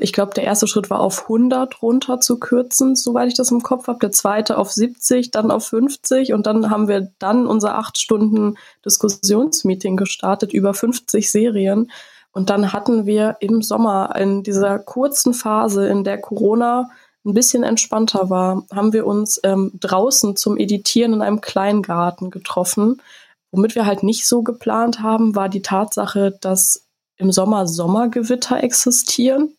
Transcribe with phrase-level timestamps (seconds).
[0.00, 3.62] Ich glaube, der erste Schritt war auf 100 runter zu kürzen, soweit ich das im
[3.62, 3.98] Kopf habe.
[4.00, 8.56] Der zweite auf 70, dann auf 50 und dann haben wir dann unser acht Stunden
[8.84, 11.90] Diskussionsmeeting gestartet über 50 Serien.
[12.32, 16.90] Und dann hatten wir im Sommer in dieser kurzen Phase, in der Corona
[17.24, 23.02] ein bisschen entspannter war, haben wir uns ähm, draußen zum Editieren in einem Kleingarten getroffen.
[23.50, 26.86] Womit wir halt nicht so geplant haben, war die Tatsache, dass
[27.16, 29.57] im Sommer Sommergewitter existieren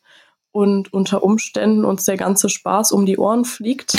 [0.51, 3.93] und unter Umständen uns der ganze Spaß um die Ohren fliegt.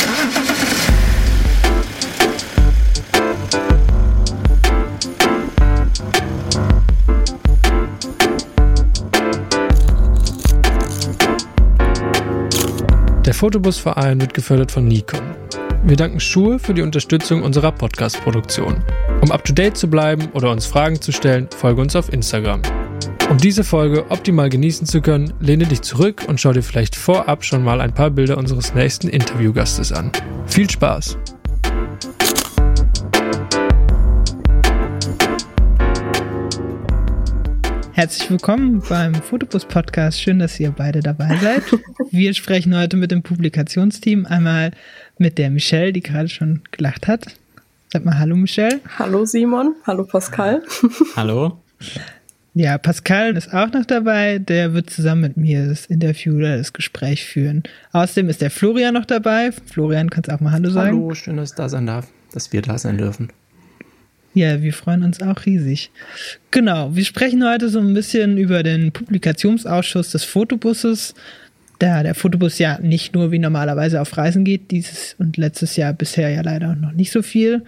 [13.27, 15.21] Der Fotobusverein wird gefördert von Nikon.
[15.85, 18.83] Wir danken Schuhe für die Unterstützung unserer Podcast-Produktion.
[19.23, 22.63] Um up to date zu bleiben oder uns Fragen zu stellen, folge uns auf Instagram.
[23.31, 27.45] Um diese Folge optimal genießen zu können, lehne dich zurück und schau dir vielleicht vorab
[27.45, 30.11] schon mal ein paar Bilder unseres nächsten Interviewgastes an.
[30.47, 31.17] Viel Spaß!
[37.93, 40.21] Herzlich willkommen beim Fotobus Podcast.
[40.21, 41.63] Schön, dass ihr beide dabei seid.
[42.11, 44.27] Wir sprechen heute mit dem Publikationsteam.
[44.27, 44.73] Einmal
[45.19, 47.27] mit der Michelle, die gerade schon gelacht hat.
[47.93, 48.81] Sag mal Hallo, Michelle.
[48.99, 49.77] Hallo, Simon.
[49.87, 50.65] Hallo, Pascal.
[51.15, 51.61] Hallo.
[52.55, 54.39] Ja, Pascal ist auch noch dabei.
[54.39, 57.63] Der wird zusammen mit mir das Interview oder das Gespräch führen.
[57.93, 59.53] Außerdem ist der Florian noch dabei.
[59.53, 60.97] Florian, kannst auch mal Hallo sagen.
[60.97, 63.29] Hallo, schön, dass ich da sein darf, dass wir da sein dürfen.
[64.35, 65.91] Ja, wir freuen uns auch riesig.
[66.51, 71.15] Genau, wir sprechen heute so ein bisschen über den Publikationsausschuss des Fotobusses.
[71.79, 75.93] Da der Fotobus ja nicht nur wie normalerweise auf Reisen geht, dieses und letztes Jahr
[75.93, 77.63] bisher ja leider noch nicht so viel,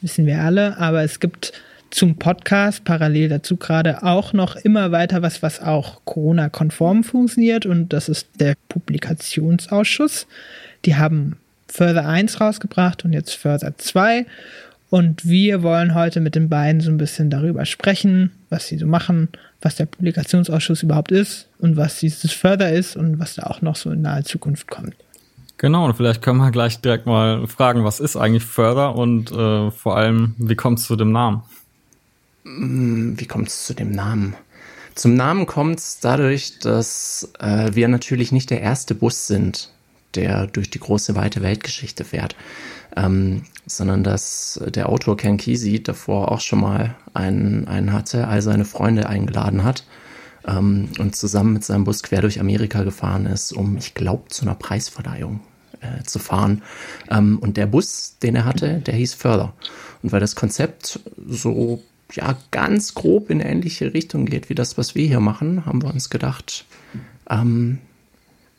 [0.00, 1.52] wissen wir alle, aber es gibt
[1.90, 7.92] zum Podcast parallel dazu gerade auch noch immer weiter was, was auch Corona-konform funktioniert und
[7.92, 10.26] das ist der Publikationsausschuss.
[10.84, 11.36] Die haben
[11.68, 14.26] Further 1 rausgebracht und jetzt Further 2
[14.90, 18.86] und wir wollen heute mit den beiden so ein bisschen darüber sprechen, was sie so
[18.86, 19.28] machen,
[19.60, 23.76] was der Publikationsausschuss überhaupt ist und was dieses Further ist und was da auch noch
[23.76, 24.94] so in naher Zukunft kommt.
[25.58, 29.70] Genau, und vielleicht können wir gleich direkt mal fragen, was ist eigentlich Further und äh,
[29.70, 31.42] vor allem, wie kommt es zu dem Namen?
[32.46, 34.36] Mm, wie kommt es zu dem Namen?
[34.94, 39.70] Zum Namen kommt es dadurch, dass äh, wir natürlich nicht der erste Bus sind,
[40.14, 42.36] der durch die große weite Weltgeschichte fährt,
[42.96, 48.40] ähm, sondern dass der Autor Ken Kesey davor auch schon mal einen, einen hatte, all
[48.40, 49.84] seine Freunde eingeladen hat
[50.46, 54.42] ähm, und zusammen mit seinem Bus quer durch Amerika gefahren ist, um, ich glaube, zu
[54.42, 55.40] einer Preisverleihung
[55.80, 56.62] äh, zu fahren.
[57.10, 59.52] Ähm, und der Bus, den er hatte, der hieß Further.
[60.02, 61.82] Und weil das Konzept so
[62.12, 65.92] ja ganz grob in ähnliche Richtung geht wie das, was wir hier machen, haben wir
[65.92, 66.64] uns gedacht,
[67.28, 67.78] ähm,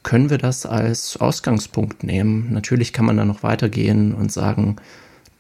[0.04, 2.52] können wir das als Ausgangspunkt nehmen.
[2.52, 4.78] Natürlich kann man da noch weitergehen und sagen,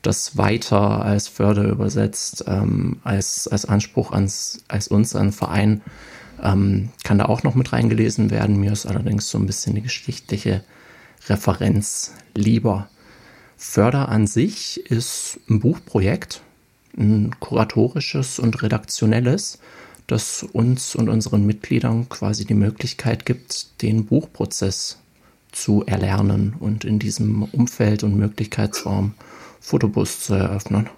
[0.01, 5.81] das weiter als Förder übersetzt, ähm, als, als Anspruch ans, als uns, an Verein,
[6.41, 8.59] ähm, kann da auch noch mit reingelesen werden.
[8.59, 10.63] Mir ist allerdings so ein bisschen die geschichtliche
[11.27, 12.89] Referenz lieber.
[13.57, 16.41] Förder an sich ist ein Buchprojekt,
[16.97, 19.59] ein kuratorisches und redaktionelles,
[20.07, 24.97] das uns und unseren Mitgliedern quasi die Möglichkeit gibt, den Buchprozess
[25.51, 29.13] zu erlernen und in diesem Umfeld und Möglichkeitsraum
[29.59, 30.89] Fotobus zu eröffnen.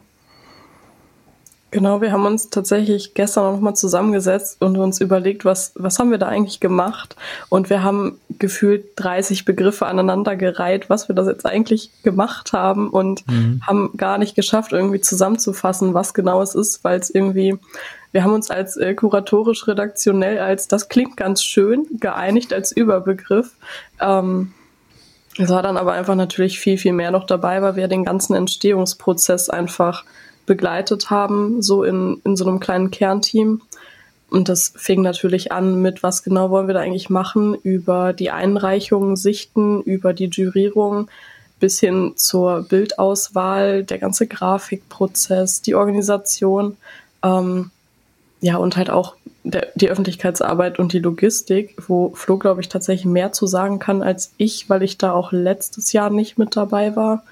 [1.71, 6.09] Genau, wir haben uns tatsächlich gestern noch mal zusammengesetzt und uns überlegt, was, was haben
[6.09, 7.15] wir da eigentlich gemacht?
[7.49, 13.27] Und wir haben gefühlt 30 Begriffe aneinandergereiht, was wir das jetzt eigentlich gemacht haben und
[13.27, 13.61] mhm.
[13.67, 17.59] haben gar nicht geschafft, irgendwie zusammenzufassen, was genau es ist, weil es irgendwie,
[18.11, 23.51] wir haben uns als äh, kuratorisch redaktionell als, das klingt ganz schön, geeinigt als Überbegriff.
[23.99, 24.53] Ähm,
[25.37, 28.33] es war dann aber einfach natürlich viel, viel mehr noch dabei, weil wir den ganzen
[28.33, 30.03] Entstehungsprozess einfach
[30.49, 33.61] begleitet haben, so in, in so einem kleinen Kernteam.
[34.31, 38.31] Und das fing natürlich an mit, was genau wollen wir da eigentlich machen, über die
[38.31, 41.07] Einreichungen, Sichten, über die Jurierung
[41.59, 46.77] bis hin zur Bildauswahl, der ganze Grafikprozess, die Organisation,
[47.23, 47.69] ähm,
[48.41, 53.05] ja, und halt auch der, die Öffentlichkeitsarbeit und die Logistik, wo Flo, glaube ich, tatsächlich
[53.05, 56.95] mehr zu sagen kann als ich, weil ich da auch letztes Jahr nicht mit dabei
[56.95, 57.23] war.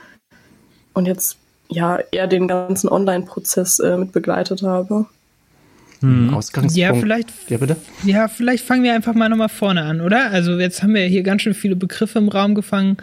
[0.94, 1.38] Und jetzt
[1.70, 5.06] ja eher den ganzen Online-Prozess äh, mit begleitet habe.
[6.02, 6.34] Hm.
[6.34, 6.78] Ausgangspunkt.
[6.78, 7.76] Ja, vielleicht, ja, bitte?
[8.04, 10.30] ja, vielleicht fangen wir einfach mal nochmal vorne an, oder?
[10.32, 12.98] Also jetzt haben wir hier ganz schön viele Begriffe im Raum gefangen.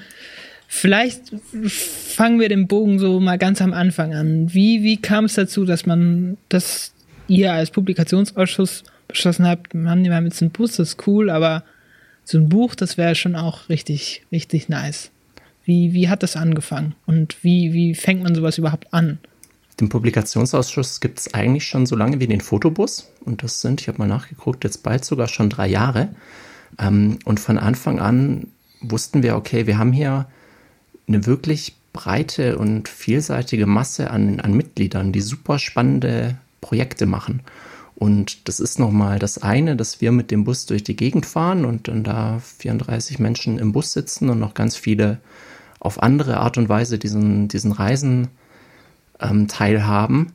[0.69, 1.32] Vielleicht
[1.66, 4.52] fangen wir den Bogen so mal ganz am Anfang an.
[4.55, 6.93] Wie, wie kam es dazu, dass man, dass
[7.28, 11.62] ihr als Publikationsausschuss beschlossen habt, man, wir haben jetzt einen Bus, das ist cool, aber
[12.25, 15.10] so ein Buch, das wäre schon auch richtig, richtig nice.
[15.64, 19.19] Wie, wie hat das angefangen und wie, wie fängt man sowas überhaupt an?
[19.81, 23.11] Den Publikationsausschuss gibt es eigentlich schon so lange wie den Fotobus.
[23.25, 26.11] Und das sind, ich habe mal nachgeguckt, jetzt bald sogar schon drei Jahre.
[26.78, 28.49] Ähm, und von Anfang an
[28.81, 30.26] wussten wir, okay, wir haben hier
[31.08, 37.43] eine wirklich breite und vielseitige Masse an, an Mitgliedern, die super spannende Projekte machen.
[37.94, 41.64] Und das ist nochmal das eine, dass wir mit dem Bus durch die Gegend fahren
[41.64, 45.19] und dann da 34 Menschen im Bus sitzen und noch ganz viele
[45.84, 48.28] auf andere Art und Weise diesen, diesen Reisen
[49.20, 50.32] ähm, teilhaben.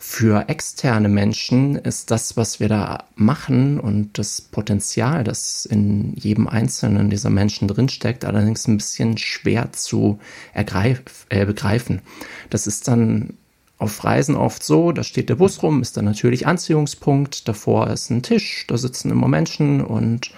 [0.00, 6.46] Für externe Menschen ist das, was wir da machen und das Potenzial, das in jedem
[6.46, 10.20] einzelnen dieser Menschen drinsteckt, allerdings ein bisschen schwer zu
[10.54, 12.00] ergreif, äh, begreifen.
[12.48, 13.34] Das ist dann
[13.76, 18.10] auf Reisen oft so, da steht der Bus rum, ist dann natürlich Anziehungspunkt, davor ist
[18.10, 20.32] ein Tisch, da sitzen immer Menschen und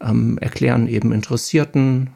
[0.00, 2.10] ähm, erklären eben Interessierten,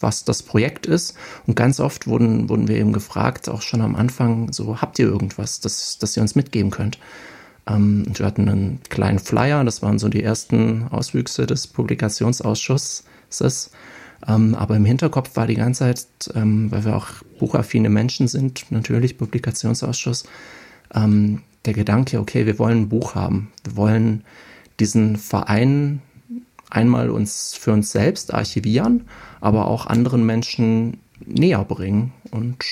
[0.00, 1.14] was das Projekt ist.
[1.46, 5.06] Und ganz oft wurden, wurden wir eben gefragt, auch schon am Anfang, so habt ihr
[5.06, 6.98] irgendwas, das, das ihr uns mitgeben könnt?
[7.66, 13.70] Ähm, wir hatten einen kleinen Flyer, das waren so die ersten Auswüchse des Publikationsausschusses.
[14.26, 17.08] Ähm, aber im Hinterkopf war die ganze Zeit, ähm, weil wir auch
[17.38, 20.24] buchaffine Menschen sind, natürlich Publikationsausschuss,
[20.94, 23.52] ähm, der Gedanke, okay, wir wollen ein Buch haben.
[23.64, 24.24] Wir wollen
[24.78, 26.00] diesen Verein
[26.70, 29.06] einmal uns für uns selbst archivieren,
[29.40, 32.64] aber auch anderen Menschen näher bringen und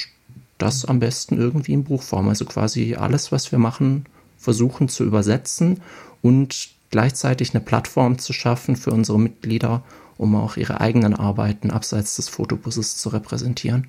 [0.58, 2.28] das am besten irgendwie in Buchform.
[2.28, 4.06] Also quasi alles, was wir machen,
[4.36, 5.80] versuchen zu übersetzen
[6.22, 9.82] und gleichzeitig eine Plattform zu schaffen für unsere Mitglieder,
[10.16, 13.88] um auch ihre eigenen Arbeiten abseits des Fotobusses zu repräsentieren.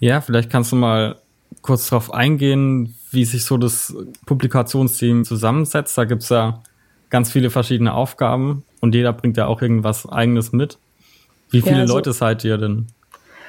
[0.00, 1.20] Ja, vielleicht kannst du mal
[1.62, 3.94] kurz darauf eingehen, wie sich so das
[4.26, 5.96] Publikationsteam zusammensetzt.
[5.96, 6.62] Da gibt es ja
[7.10, 10.78] ganz viele verschiedene Aufgaben und jeder bringt ja auch irgendwas eigenes mit.
[11.50, 12.86] Wie viele ja, also, Leute seid ihr denn?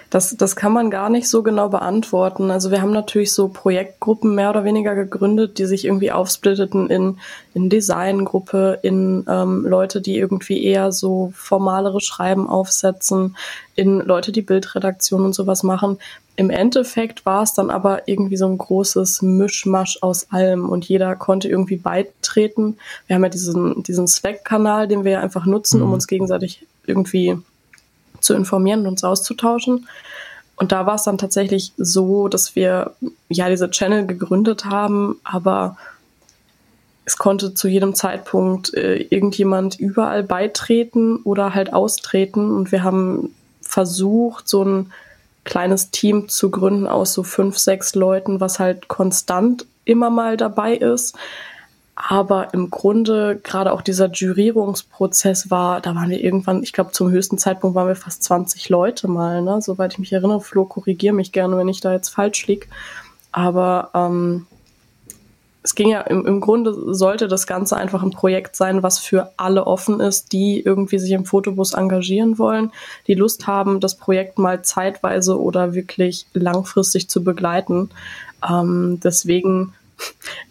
[0.10, 2.50] Das, das kann man gar nicht so genau beantworten.
[2.50, 7.18] Also wir haben natürlich so Projektgruppen mehr oder weniger gegründet, die sich irgendwie aufsplitteten in,
[7.54, 13.36] in Designgruppe, in ähm, Leute, die irgendwie eher so formalere Schreiben aufsetzen,
[13.76, 16.00] in Leute, die Bildredaktion und sowas machen.
[16.38, 21.16] Im Endeffekt war es dann aber irgendwie so ein großes Mischmasch aus allem und jeder
[21.16, 22.78] konnte irgendwie beitreten.
[23.08, 25.88] Wir haben ja diesen, diesen Slack-Kanal, den wir ja einfach nutzen, mhm.
[25.88, 27.38] um uns gegenseitig irgendwie
[28.28, 29.88] zu informieren und uns auszutauschen.
[30.56, 32.92] Und da war es dann tatsächlich so, dass wir
[33.30, 35.78] ja diese Channel gegründet haben, aber
[37.06, 42.52] es konnte zu jedem Zeitpunkt äh, irgendjemand überall beitreten oder halt austreten.
[42.52, 44.92] Und wir haben versucht, so ein
[45.46, 50.76] kleines Team zu gründen aus so fünf, sechs Leuten, was halt konstant immer mal dabei
[50.76, 51.16] ist.
[52.00, 57.10] Aber im Grunde, gerade auch dieser Jurierungsprozess war, da waren wir irgendwann, ich glaube, zum
[57.10, 59.60] höchsten Zeitpunkt waren wir fast 20 Leute mal, ne?
[59.64, 62.70] Soweit ich mich erinnere, Flo, korrigiere mich gerne, wenn ich da jetzt falsch lieg.
[63.32, 64.46] Aber ähm,
[65.64, 69.32] es ging ja im, im Grunde sollte das Ganze einfach ein Projekt sein, was für
[69.36, 72.72] alle offen ist, die irgendwie sich im Fotobus engagieren wollen,
[73.08, 77.90] die Lust haben, das Projekt mal zeitweise oder wirklich langfristig zu begleiten.
[78.48, 79.74] Ähm, deswegen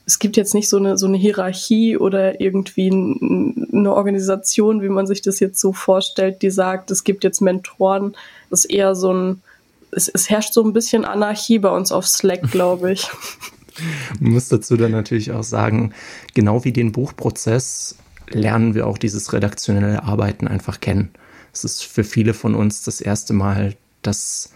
[0.06, 5.06] es gibt jetzt nicht so eine, so eine Hierarchie oder irgendwie eine Organisation, wie man
[5.06, 8.16] sich das jetzt so vorstellt, die sagt, es gibt jetzt Mentoren.
[8.50, 9.42] Das ist eher so ein,
[9.90, 13.08] es, es herrscht so ein bisschen Anarchie bei uns auf Slack, glaube ich.
[14.20, 15.92] Man muss dazu dann natürlich auch sagen,
[16.34, 17.96] genau wie den Buchprozess
[18.28, 21.10] lernen wir auch dieses redaktionelle Arbeiten einfach kennen.
[21.52, 24.50] Es ist für viele von uns das erste Mal, dass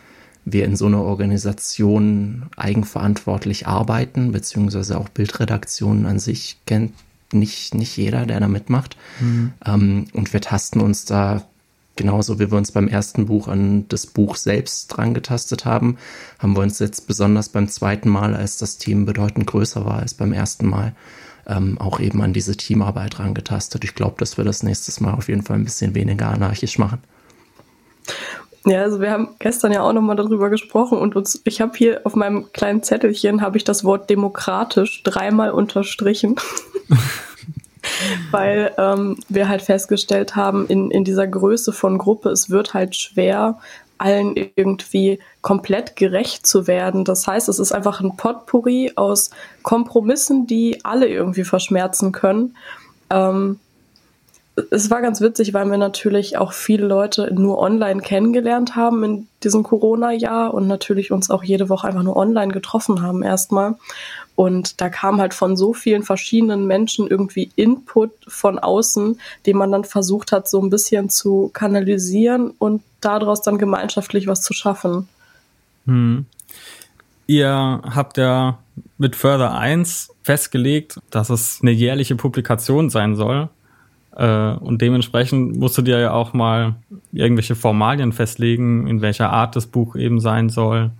[0.45, 6.93] wir in so einer Organisation eigenverantwortlich arbeiten, beziehungsweise auch Bildredaktionen an sich kennt
[7.33, 8.97] nicht, nicht jeder, der da mitmacht.
[9.21, 9.53] Mhm.
[9.65, 11.47] Ähm, und wir tasten uns da
[11.97, 15.99] genauso wie wir uns beim ersten Buch an das Buch selbst dran getastet haben,
[16.39, 20.15] haben wir uns jetzt besonders beim zweiten Mal, als das Team bedeutend größer war als
[20.15, 20.95] beim ersten Mal,
[21.47, 23.85] ähm, auch eben an diese Teamarbeit dran getastet.
[23.85, 27.01] Ich glaube, dass wir das nächstes Mal auf jeden Fall ein bisschen weniger anarchisch machen.
[28.67, 32.03] Ja, also wir haben gestern ja auch nochmal darüber gesprochen und uns, ich habe hier
[32.05, 36.37] auf meinem kleinen Zettelchen habe ich das Wort demokratisch dreimal unterstrichen.
[38.31, 42.95] Weil ähm, wir halt festgestellt haben, in, in dieser Größe von Gruppe, es wird halt
[42.95, 43.59] schwer,
[43.97, 47.05] allen irgendwie komplett gerecht zu werden.
[47.05, 49.31] Das heißt, es ist einfach ein Potpourri aus
[49.63, 52.57] Kompromissen, die alle irgendwie verschmerzen können.
[53.11, 53.59] Ähm,
[54.71, 59.29] es war ganz witzig, weil wir natürlich auch viele Leute nur online kennengelernt haben in
[59.43, 63.77] diesem Corona-Jahr und natürlich uns auch jede Woche einfach nur online getroffen haben erstmal.
[64.35, 69.71] Und da kam halt von so vielen verschiedenen Menschen irgendwie Input von außen, den man
[69.71, 75.09] dann versucht hat, so ein bisschen zu kanalisieren und daraus dann gemeinschaftlich was zu schaffen.
[75.87, 76.27] Hm.
[77.27, 78.59] Ihr habt ja
[78.99, 83.49] mit Further 1 festgelegt, dass es eine jährliche Publikation sein soll.
[84.17, 86.77] Äh, und dementsprechend musstet ihr ja auch mal
[87.13, 90.91] irgendwelche Formalien festlegen, in welcher Art das Buch eben sein soll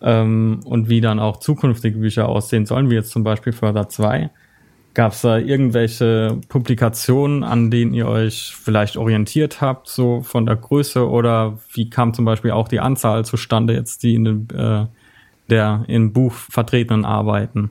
[0.00, 4.30] ähm, und wie dann auch zukünftige Bücher aussehen sollen, wie jetzt zum Beispiel Further 2.
[4.94, 10.56] Gab es da irgendwelche Publikationen, an denen ihr euch vielleicht orientiert habt, so von der
[10.56, 14.86] Größe oder wie kam zum Beispiel auch die Anzahl zustande jetzt, die in dem, äh,
[15.48, 17.70] der im Buch vertretenen Arbeiten?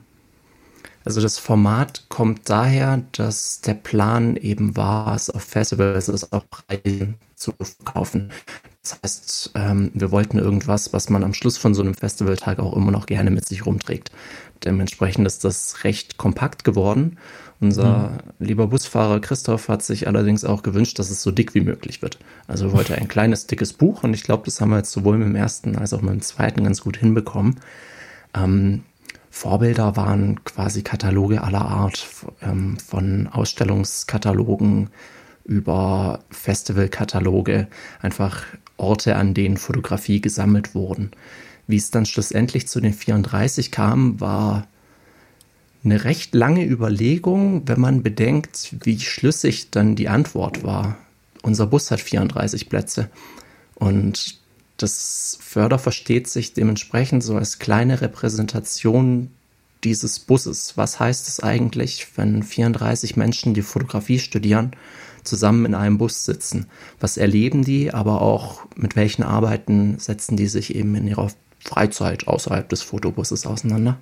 [1.04, 6.44] Also das Format kommt daher, dass der Plan eben war, es auf Festivals, es auf
[6.50, 8.30] Preisen zu verkaufen.
[8.82, 12.76] Das heißt, ähm, wir wollten irgendwas, was man am Schluss von so einem Festivaltag auch
[12.76, 14.10] immer noch gerne mit sich rumträgt.
[14.64, 17.18] Dementsprechend ist das recht kompakt geworden.
[17.60, 18.18] Unser mhm.
[18.44, 22.18] lieber Busfahrer Christoph hat sich allerdings auch gewünscht, dass es so dick wie möglich wird.
[22.48, 25.16] Also er wollte ein kleines, dickes Buch und ich glaube, das haben wir jetzt sowohl
[25.18, 27.60] mit dem ersten als auch mit dem zweiten ganz gut hinbekommen.
[28.34, 28.82] Ähm,
[29.34, 32.06] Vorbilder waren quasi Kataloge aller Art,
[32.42, 34.90] ähm, von Ausstellungskatalogen
[35.44, 37.66] über Festivalkataloge,
[38.02, 38.44] einfach
[38.76, 41.12] Orte, an denen Fotografie gesammelt wurden.
[41.66, 44.68] Wie es dann schlussendlich zu den 34 kam, war
[45.82, 50.98] eine recht lange Überlegung, wenn man bedenkt, wie schlüssig dann die Antwort war.
[51.42, 53.08] Unser Bus hat 34 Plätze
[53.76, 54.41] und
[54.76, 59.30] das Förder versteht sich dementsprechend so als kleine Repräsentation
[59.84, 60.76] dieses Busses.
[60.76, 64.72] Was heißt es eigentlich, wenn 34 Menschen, die Fotografie studieren,
[65.24, 66.66] zusammen in einem Bus sitzen?
[67.00, 72.26] Was erleben die, aber auch mit welchen Arbeiten setzen die sich eben in ihrer Freizeit
[72.26, 73.98] außerhalb des Fotobusses auseinander?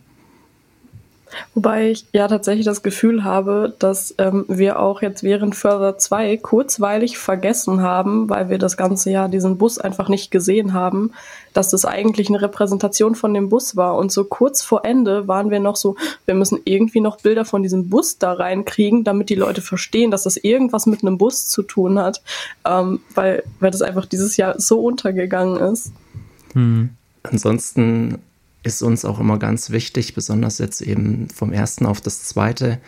[1.54, 6.36] Wobei ich ja tatsächlich das Gefühl habe, dass ähm, wir auch jetzt während Further 2
[6.38, 11.12] kurzweilig vergessen haben, weil wir das ganze Jahr diesen Bus einfach nicht gesehen haben,
[11.52, 13.96] dass das eigentlich eine Repräsentation von dem Bus war.
[13.96, 15.96] Und so kurz vor Ende waren wir noch so,
[16.26, 20.24] wir müssen irgendwie noch Bilder von diesem Bus da reinkriegen, damit die Leute verstehen, dass
[20.24, 22.22] das irgendwas mit einem Bus zu tun hat,
[22.64, 25.92] ähm, weil, weil das einfach dieses Jahr so untergegangen ist.
[26.52, 26.90] Hm.
[27.22, 28.18] Ansonsten
[28.62, 32.80] ist uns auch immer ganz wichtig, besonders jetzt eben vom ersten auf das zweite,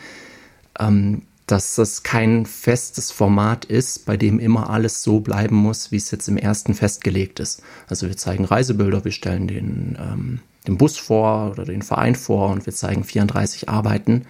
[0.79, 5.97] ähm, dass das kein festes Format ist, bei dem immer alles so bleiben muss, wie
[5.97, 7.61] es jetzt im ersten festgelegt ist.
[7.87, 12.49] Also wir zeigen Reisebilder, wir stellen den, ähm, den Bus vor oder den Verein vor
[12.49, 14.25] und wir zeigen 34 Arbeiten.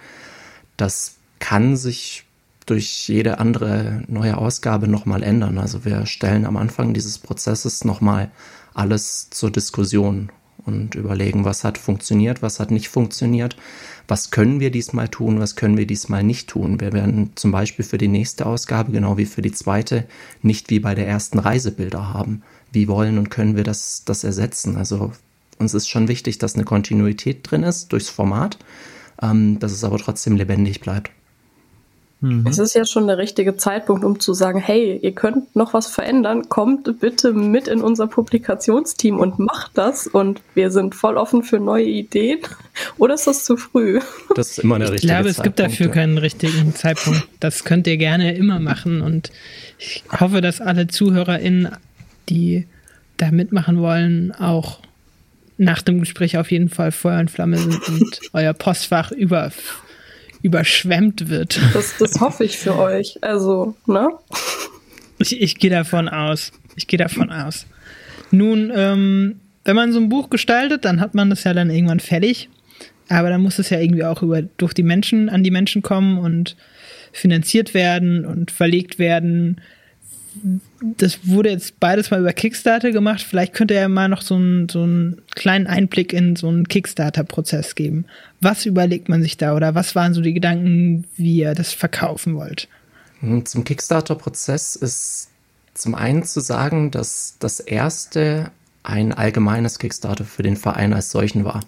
[0.76, 2.24] Das kann sich
[2.66, 5.58] durch jede andere neue Ausgabe nochmal ändern.
[5.58, 8.30] Also wir stellen am Anfang dieses Prozesses nochmal
[8.72, 10.30] alles zur Diskussion
[10.66, 13.56] und überlegen, was hat funktioniert, was hat nicht funktioniert,
[14.08, 16.80] was können wir diesmal tun, was können wir diesmal nicht tun.
[16.80, 20.06] Wir werden zum Beispiel für die nächste Ausgabe, genau wie für die zweite,
[20.42, 22.42] nicht wie bei der ersten Reisebilder haben.
[22.72, 24.76] Wie wollen und können wir das, das ersetzen?
[24.76, 25.12] Also
[25.58, 28.58] uns ist schon wichtig, dass eine Kontinuität drin ist durchs Format,
[29.22, 31.10] ähm, dass es aber trotzdem lebendig bleibt.
[32.24, 32.46] Mhm.
[32.46, 35.88] Es ist ja schon der richtige Zeitpunkt, um zu sagen, hey, ihr könnt noch was
[35.88, 41.42] verändern, kommt bitte mit in unser Publikationsteam und macht das und wir sind voll offen
[41.42, 42.38] für neue Ideen.
[42.96, 44.00] Oder ist das zu früh?
[44.34, 45.28] Das ist immer der richtige Zeitpunkt.
[45.28, 47.28] Ich glaube, es gibt dafür keinen richtigen Zeitpunkt.
[47.40, 49.30] Das könnt ihr gerne immer machen und
[49.78, 51.68] ich hoffe, dass alle ZuhörerInnen,
[52.30, 52.66] die
[53.18, 54.80] da mitmachen wollen, auch
[55.58, 59.52] nach dem Gespräch auf jeden Fall Feuer und Flamme sind und euer Postfach über
[60.44, 61.58] überschwemmt wird.
[61.72, 63.18] Das, das hoffe ich für euch.
[63.22, 64.10] Also, ne?
[65.18, 66.52] Ich, ich gehe davon aus.
[66.76, 67.66] Ich gehe davon aus.
[68.30, 71.98] Nun, ähm, wenn man so ein Buch gestaltet, dann hat man das ja dann irgendwann
[71.98, 72.50] fertig.
[73.08, 76.18] Aber dann muss es ja irgendwie auch über, durch die Menschen an die Menschen kommen
[76.18, 76.56] und
[77.12, 79.62] finanziert werden und verlegt werden
[80.80, 83.22] das wurde jetzt beides mal über Kickstarter gemacht.
[83.22, 87.74] Vielleicht könnte er mal noch so einen, so einen kleinen Einblick in so einen Kickstarter-Prozess
[87.74, 88.06] geben.
[88.44, 92.36] Was überlegt man sich da oder was waren so die Gedanken, wie ihr das verkaufen
[92.36, 92.68] wollt?
[93.20, 95.30] Hm, zum Kickstarter-Prozess ist
[95.72, 98.50] zum einen zu sagen, dass das erste
[98.82, 101.60] ein allgemeines Kickstarter für den Verein als solchen war.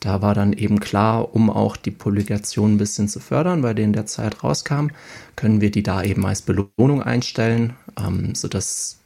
[0.00, 3.82] Da war dann eben klar, um auch die Publikation ein bisschen zu fördern, weil die
[3.82, 4.88] in der Zeit rauskam,
[5.36, 9.00] können wir die da eben als Belohnung einstellen, ähm, sodass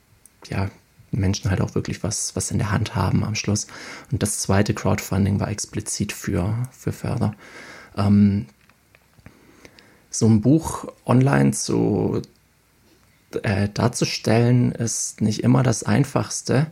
[0.48, 0.70] ja,
[1.10, 3.66] Menschen halt auch wirklich was, was in der Hand haben am Schluss.
[4.10, 7.34] Und das zweite Crowdfunding war explizit für, für Förder.
[7.96, 8.46] Ähm,
[10.10, 12.22] so ein Buch online zu,
[13.42, 16.66] äh, darzustellen, ist nicht immer das Einfachste.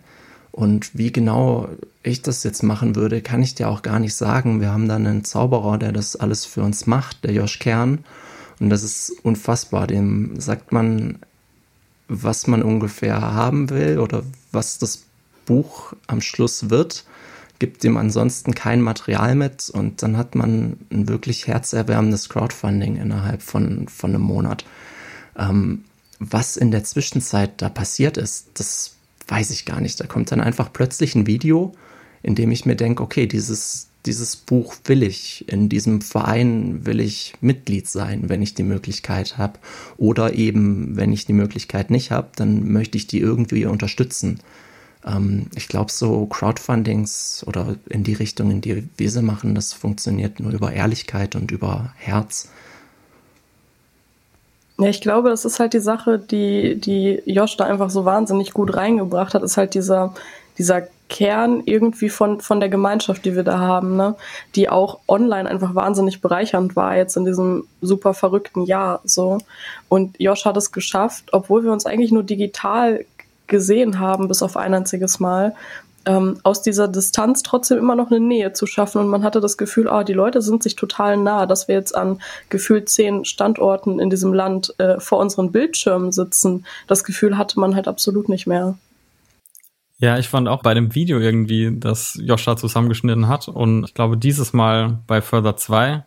[0.50, 1.68] Und wie genau
[2.02, 4.60] ich das jetzt machen würde, kann ich dir auch gar nicht sagen.
[4.60, 8.04] Wir haben dann einen Zauberer, der das alles für uns macht, der Josh Kern.
[8.58, 9.86] Und das ist unfassbar.
[9.86, 11.20] Dem sagt man,
[12.08, 15.04] was man ungefähr haben will oder was das
[15.46, 17.04] Buch am Schluss wird,
[17.58, 23.42] gibt ihm ansonsten kein Material mit und dann hat man ein wirklich herzerwärmendes Crowdfunding innerhalb
[23.42, 24.64] von, von einem Monat.
[25.36, 25.84] Ähm,
[26.18, 28.96] was in der Zwischenzeit da passiert ist, das
[29.28, 30.00] weiß ich gar nicht.
[30.00, 31.74] Da kommt dann einfach plötzlich ein Video,
[32.22, 36.98] in dem ich mir denke, okay, dieses, dieses Buch will ich, in diesem Verein will
[36.98, 39.58] ich Mitglied sein, wenn ich die Möglichkeit habe.
[39.98, 44.40] Oder eben, wenn ich die Möglichkeit nicht habe, dann möchte ich die irgendwie unterstützen.
[45.06, 49.74] Ähm, ich glaube, so Crowdfundings oder in die Richtung, in die wir sie machen, das
[49.74, 52.48] funktioniert nur über Ehrlichkeit und über Herz.
[54.78, 58.54] Ja, ich glaube, das ist halt die Sache, die, die Josh da einfach so wahnsinnig
[58.54, 60.14] gut reingebracht hat, ist halt dieser,
[60.56, 64.14] dieser Kern irgendwie von, von der Gemeinschaft, die wir da haben, ne?
[64.54, 69.38] die auch online einfach wahnsinnig bereichernd war jetzt in diesem super verrückten Jahr so.
[69.88, 73.04] Und Josh hat es geschafft, obwohl wir uns eigentlich nur digital
[73.46, 75.54] gesehen haben, bis auf ein einziges Mal,
[76.08, 79.00] ähm, aus dieser Distanz trotzdem immer noch eine Nähe zu schaffen.
[79.00, 81.94] Und man hatte das Gefühl, oh, die Leute sind sich total nah, dass wir jetzt
[81.94, 86.64] an gefühlt zehn Standorten in diesem Land äh, vor unseren Bildschirmen sitzen.
[86.86, 88.76] Das Gefühl hatte man halt absolut nicht mehr.
[90.00, 93.48] Ja, ich fand auch bei dem Video irgendwie, das Joscha zusammengeschnitten hat.
[93.48, 96.02] Und ich glaube, dieses Mal bei Further 2 äh,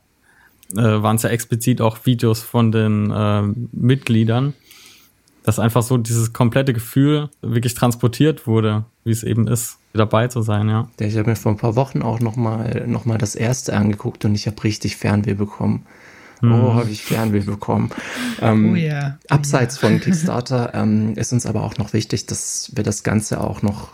[0.75, 3.41] waren es ja explizit auch Videos von den äh,
[3.73, 4.53] Mitgliedern,
[5.43, 10.41] dass einfach so dieses komplette Gefühl wirklich transportiert wurde, wie es eben ist dabei zu
[10.41, 10.87] sein, ja.
[10.99, 14.35] Ich habe mir vor ein paar Wochen auch nochmal noch mal das erste angeguckt und
[14.35, 15.85] ich habe richtig Fernweh bekommen.
[16.41, 16.51] Mhm.
[16.53, 17.91] Oh, habe ich Fernweh bekommen.
[18.41, 19.17] Ähm, oh yeah.
[19.23, 19.89] Oh abseits yeah.
[19.89, 23.89] von Kickstarter ähm, ist uns aber auch noch wichtig, dass wir das Ganze auch noch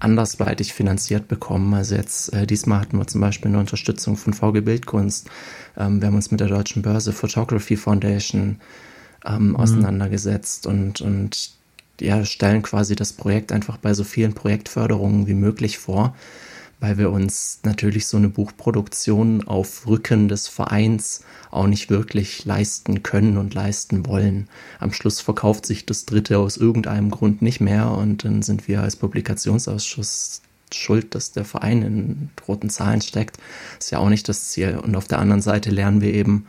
[0.00, 1.72] andersweitig finanziert bekommen.
[1.74, 5.30] Also jetzt äh, diesmal hatten wir zum Beispiel eine Unterstützung von VG Bildkunst.
[5.76, 8.60] Ähm, wir haben uns mit der Deutschen Börse Photography Foundation
[9.24, 9.56] ähm, mhm.
[9.56, 11.52] auseinandergesetzt und, und
[12.00, 16.16] ja, stellen quasi das Projekt einfach bei so vielen Projektförderungen wie möglich vor,
[16.82, 23.04] weil wir uns natürlich so eine Buchproduktion auf Rücken des Vereins auch nicht wirklich leisten
[23.04, 24.48] können und leisten wollen.
[24.80, 28.82] Am Schluss verkauft sich das dritte aus irgendeinem Grund nicht mehr und dann sind wir
[28.82, 30.42] als Publikationsausschuss
[30.74, 33.38] schuld, dass der Verein in roten Zahlen steckt.
[33.78, 34.76] Ist ja auch nicht das Ziel.
[34.82, 36.46] Und auf der anderen Seite lernen wir eben,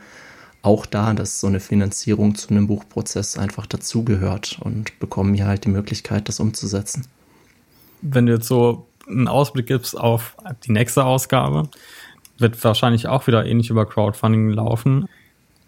[0.62, 5.66] auch da, dass so eine Finanzierung zu einem Buchprozess einfach dazugehört und bekommen hier halt
[5.66, 7.06] die Möglichkeit, das umzusetzen.
[8.00, 11.68] Wenn du jetzt so einen Ausblick gibst auf die nächste Ausgabe,
[12.38, 15.08] wird wahrscheinlich auch wieder ähnlich über Crowdfunding laufen.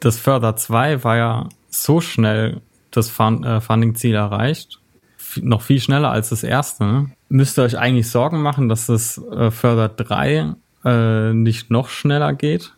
[0.01, 4.81] Das Förder 2 war ja so schnell das äh, Funding-Ziel erreicht,
[5.43, 6.85] noch viel schneller als das erste.
[6.85, 7.11] Ne?
[7.29, 12.33] Müsst ihr euch eigentlich Sorgen machen, dass das äh, Förder 3 äh, nicht noch schneller
[12.33, 12.73] geht?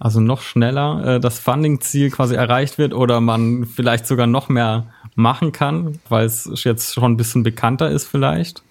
[0.00, 4.86] also noch schneller äh, das Funding-Ziel quasi erreicht wird oder man vielleicht sogar noch mehr
[5.14, 8.62] machen kann, weil es jetzt schon ein bisschen bekannter ist vielleicht?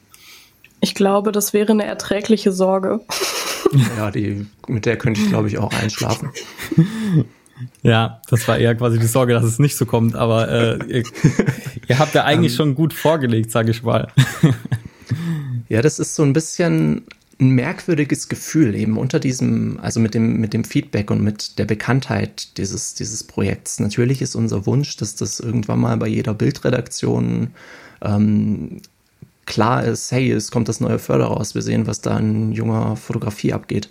[0.81, 3.01] Ich glaube, das wäre eine erträgliche Sorge.
[3.97, 6.31] Ja, die, mit der könnte ich, glaube ich, auch einschlafen.
[7.83, 11.03] Ja, das war eher quasi die Sorge, dass es nicht so kommt, aber äh, ihr,
[11.87, 12.57] ihr habt ja eigentlich ähm.
[12.57, 14.07] schon gut vorgelegt, sage ich mal.
[15.69, 17.03] Ja, das ist so ein bisschen
[17.39, 21.65] ein merkwürdiges Gefühl eben unter diesem, also mit dem, mit dem Feedback und mit der
[21.65, 23.79] Bekanntheit dieses, dieses Projekts.
[23.79, 27.51] Natürlich ist unser Wunsch, dass das irgendwann mal bei jeder Bildredaktion
[28.01, 28.81] ähm,
[29.49, 32.95] klar ist, hey, es kommt das neue Förder raus, wir sehen, was da in junger
[32.95, 33.89] Fotografie abgeht.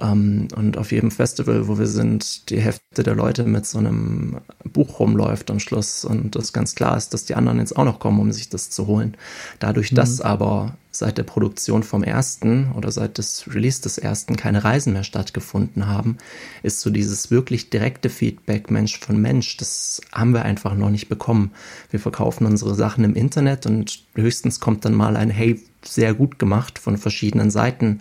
[0.00, 4.38] Ähm, und auf jedem Festival, wo wir sind, die Hälfte der Leute mit so einem
[4.64, 8.00] Buch rumläuft am Schluss und das ganz klar ist, dass die anderen jetzt auch noch
[8.00, 9.16] kommen, um sich das zu holen.
[9.60, 9.96] Dadurch, mhm.
[9.96, 14.92] dass aber seit der Produktion vom ersten oder seit des Release des ersten keine Reisen
[14.92, 16.18] mehr stattgefunden haben,
[16.62, 21.08] ist so dieses wirklich direkte Feedback Mensch von Mensch, das haben wir einfach noch nicht
[21.08, 21.50] bekommen.
[21.90, 26.38] Wir verkaufen unsere Sachen im Internet und höchstens kommt dann mal ein Hey, sehr gut
[26.38, 28.00] gemacht von verschiedenen Seiten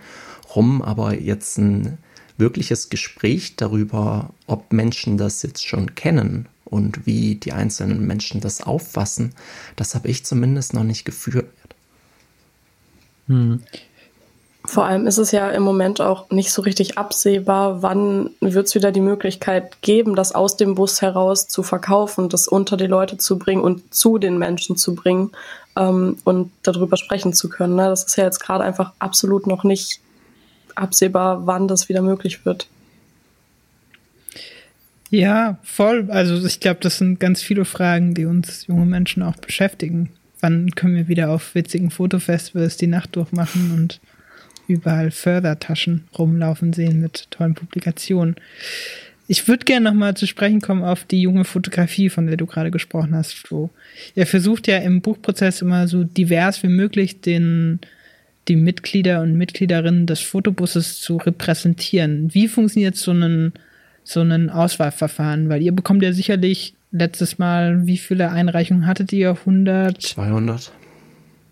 [0.56, 1.98] rum, aber jetzt ein
[2.38, 8.62] wirkliches Gespräch darüber, ob Menschen das jetzt schon kennen und wie die einzelnen Menschen das
[8.62, 9.34] auffassen,
[9.76, 11.48] das habe ich zumindest noch nicht geführt.
[13.28, 13.62] Hm.
[14.66, 18.76] Vor allem ist es ja im Moment auch nicht so richtig absehbar, wann wird es
[18.76, 23.18] wieder die Möglichkeit geben, das aus dem Bus heraus zu verkaufen, das unter die Leute
[23.18, 25.32] zu bringen und zu den Menschen zu bringen
[25.76, 27.76] ähm, und darüber sprechen zu können.
[27.76, 27.90] Ne?
[27.90, 30.00] Das ist ja jetzt gerade einfach absolut noch nicht
[30.76, 32.68] absehbar, wann das wieder möglich wird.
[35.10, 36.10] Ja, voll.
[36.10, 40.10] Also ich glaube, das sind ganz viele Fragen, die uns junge Menschen auch beschäftigen.
[40.40, 44.02] wann können wir wieder auf witzigen Fotofestivals die Nacht durchmachen und
[44.68, 48.36] überall Fördertaschen rumlaufen sehen mit tollen Publikationen.
[49.28, 52.72] Ich würde gerne nochmal zu sprechen kommen auf die junge Fotografie, von der du gerade
[52.72, 53.70] gesprochen hast, Flo.
[54.16, 57.80] Ihr versucht ja im Buchprozess immer so divers wie möglich den,
[58.48, 62.34] die Mitglieder und Mitgliederinnen des Fotobusses zu repräsentieren.
[62.34, 63.54] Wie funktioniert so ein,
[64.04, 65.50] so ein Auswahlverfahren?
[65.50, 69.32] Weil ihr bekommt ja sicherlich letztes Mal, wie viele Einreichungen hattet ihr?
[69.32, 70.02] 100?
[70.02, 70.72] 200.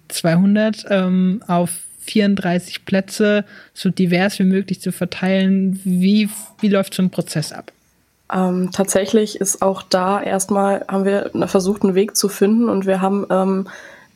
[0.10, 5.80] 200 ähm, auf 34 Plätze so divers wie möglich zu verteilen.
[5.84, 7.71] Wie, wie läuft so ein Prozess ab?
[8.34, 13.01] Ähm, tatsächlich ist auch da erstmal, haben wir versucht, einen Weg zu finden und wir
[13.01, 13.67] haben ähm,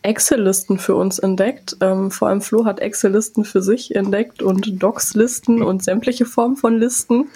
[0.06, 1.78] Excel-Listen für uns entdeckt.
[1.82, 6.78] Ähm, vor allem Flo hat Excel-Listen für sich entdeckt und Docs-Listen und sämtliche Formen von
[6.78, 7.30] Listen.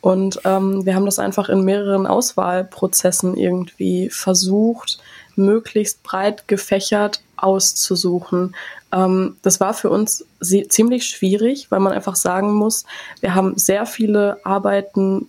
[0.00, 4.98] Und ähm, wir haben das einfach in mehreren Auswahlprozessen irgendwie versucht,
[5.36, 8.56] möglichst breit gefächert auszusuchen.
[8.92, 12.86] Ähm, das war für uns ziemlich schwierig, weil man einfach sagen muss,
[13.20, 15.28] wir haben sehr viele Arbeiten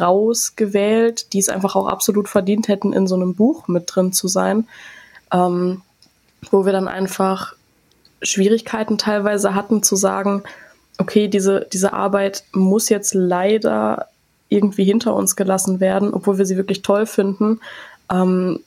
[0.00, 4.28] rausgewählt, die es einfach auch absolut verdient hätten, in so einem Buch mit drin zu
[4.28, 4.66] sein,
[5.32, 5.82] ähm,
[6.50, 7.54] wo wir dann einfach
[8.22, 10.42] Schwierigkeiten teilweise hatten zu sagen,
[10.98, 14.08] okay, diese, diese Arbeit muss jetzt leider
[14.48, 17.60] irgendwie hinter uns gelassen werden, obwohl wir sie wirklich toll finden.
[18.10, 18.60] Ähm,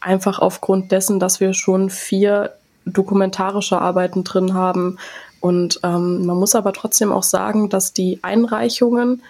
[0.00, 2.52] einfach aufgrund dessen, dass wir schon vier
[2.84, 4.98] dokumentarische Arbeiten drin haben.
[5.40, 9.22] Und ähm, man muss aber trotzdem auch sagen, dass die Einreichungen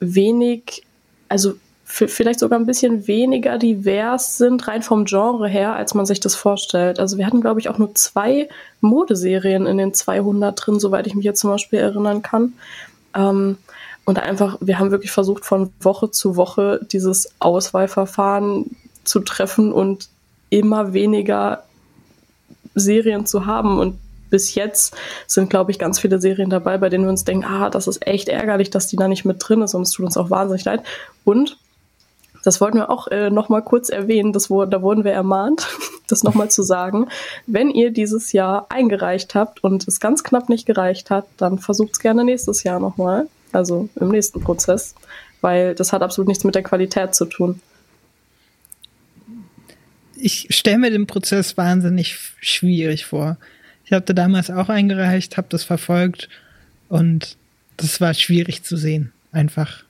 [0.00, 0.84] wenig,
[1.28, 1.54] also
[1.90, 6.34] vielleicht sogar ein bisschen weniger divers sind, rein vom Genre her, als man sich das
[6.34, 7.00] vorstellt.
[7.00, 8.50] Also wir hatten, glaube ich, auch nur zwei
[8.82, 12.52] Modeserien in den 200 drin, soweit ich mich jetzt zum Beispiel erinnern kann.
[13.14, 13.56] Ähm,
[14.04, 20.08] und einfach, wir haben wirklich versucht, von Woche zu Woche dieses Auswahlverfahren zu treffen und
[20.50, 21.64] immer weniger
[22.74, 23.78] Serien zu haben.
[23.78, 23.98] Und
[24.28, 24.94] bis jetzt
[25.26, 28.06] sind, glaube ich, ganz viele Serien dabei, bei denen wir uns denken, ah, das ist
[28.06, 30.64] echt ärgerlich, dass die da nicht mit drin ist und es tut uns auch wahnsinnig
[30.64, 30.82] leid.
[31.24, 31.56] Und
[32.44, 35.66] das wollten wir auch äh, noch mal kurz erwähnen, das, wo, da wurden wir ermahnt,
[36.08, 37.08] das noch mal zu sagen.
[37.46, 41.92] Wenn ihr dieses Jahr eingereicht habt und es ganz knapp nicht gereicht hat, dann versucht
[41.92, 44.94] es gerne nächstes Jahr noch mal, also im nächsten Prozess,
[45.40, 47.60] weil das hat absolut nichts mit der Qualität zu tun
[50.20, 53.38] ich stelle mir den Prozess wahnsinnig schwierig vor.
[53.84, 56.28] Ich habe da damals auch eingereicht, habe das verfolgt
[56.88, 57.36] und
[57.76, 59.84] das war schwierig zu sehen, einfach.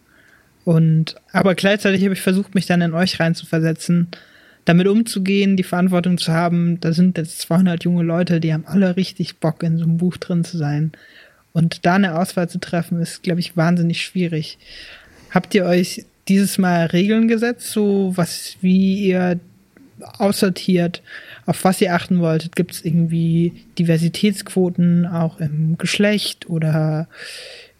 [0.69, 4.09] Und aber gleichzeitig habe ich versucht, mich dann in euch reinzuversetzen,
[4.67, 6.79] damit umzugehen, die Verantwortung zu haben.
[6.81, 10.19] Da sind jetzt 200 junge Leute, die haben alle richtig Bock, in so einem Buch
[10.19, 10.93] drin zu sein.
[11.55, 14.59] Und da eine Auswahl zu treffen, ist, glaube ich, wahnsinnig schwierig.
[15.31, 19.41] Habt ihr euch dieses Mal Regeln gesetzt, so was, wie ihr
[20.19, 21.01] aussortiert,
[21.47, 22.57] auf was ihr achten wolltet.
[22.57, 27.09] Gibt es irgendwie Diversitätsquoten auch im Geschlecht oder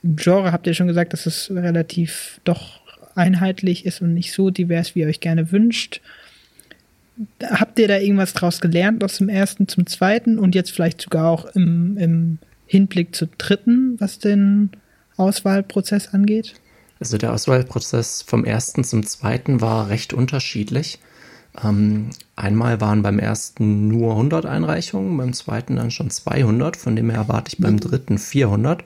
[0.03, 0.53] Genre?
[0.53, 2.81] Habt ihr schon gesagt, dass es relativ doch
[3.15, 6.01] einheitlich ist und nicht so divers, wie ihr euch gerne wünscht.
[7.43, 11.29] Habt ihr da irgendwas draus gelernt aus dem ersten zum zweiten und jetzt vielleicht sogar
[11.29, 14.71] auch im, im Hinblick zur dritten, was den
[15.17, 16.55] Auswahlprozess angeht?
[17.01, 21.01] Also der Auswahlprozess vom ersten zum zweiten war recht unterschiedlich.
[21.63, 27.11] Ähm, einmal waren beim ersten nur 100 Einreichungen, beim zweiten dann schon 200, von dem
[27.11, 27.81] her erwarte ich beim mhm.
[27.81, 28.85] dritten 400.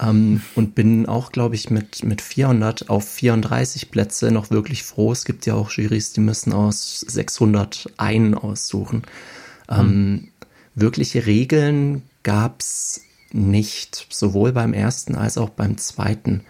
[0.00, 5.12] Ähm, und bin auch, glaube ich, mit, mit 400 auf 34 Plätze noch wirklich froh.
[5.12, 9.02] Es gibt ja auch Jurys, die müssen aus 600 einen aussuchen.
[9.68, 10.28] Ähm, mhm.
[10.74, 16.42] wirkliche Regeln gab es nicht, sowohl beim ersten als auch beim zweiten.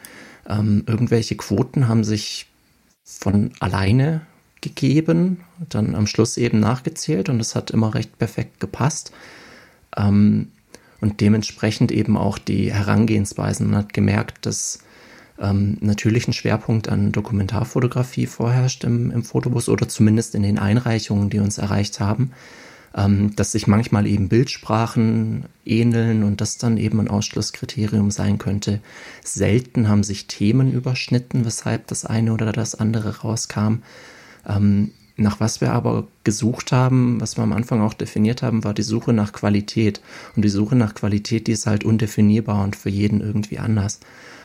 [0.49, 2.47] Ähm, irgendwelche Quoten haben sich
[3.05, 4.23] von alleine
[4.61, 9.13] gegeben, dann am Schluss eben nachgezählt und es hat immer recht perfekt gepasst.
[9.97, 10.53] Ähm,
[11.01, 13.71] und dementsprechend eben auch die Herangehensweisen.
[13.71, 14.81] Man hat gemerkt, dass
[15.39, 21.31] ähm, natürlich ein Schwerpunkt an Dokumentarfotografie vorherrscht im, im Fotobus oder zumindest in den Einreichungen,
[21.31, 22.33] die uns erreicht haben.
[22.93, 28.81] Ähm, dass sich manchmal eben Bildsprachen ähneln und das dann eben ein Ausschlusskriterium sein könnte.
[29.23, 33.83] Selten haben sich Themen überschnitten, weshalb das eine oder das andere rauskam.
[34.45, 38.75] Ähm, nach was wir aber gesucht haben, was wir am Anfang auch definiert haben, war
[38.75, 40.01] die Suche nach Qualität.
[40.35, 44.01] Und die Suche nach Qualität, die ist halt undefinierbar und für jeden irgendwie anders.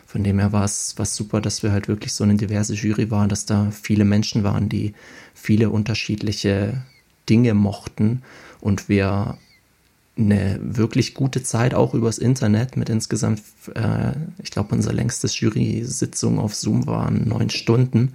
[0.06, 3.30] Von dem her war es super, dass wir halt wirklich so eine diverse Jury waren,
[3.30, 4.94] dass da viele Menschen waren, die
[5.34, 6.84] viele unterschiedliche
[7.30, 8.22] Dinge mochten
[8.62, 9.38] und wir
[10.18, 13.42] eine wirklich gute Zeit auch übers Internet mit insgesamt,
[13.74, 18.14] äh, ich glaube, unsere längstes Jury-Sitzung auf Zoom waren neun Stunden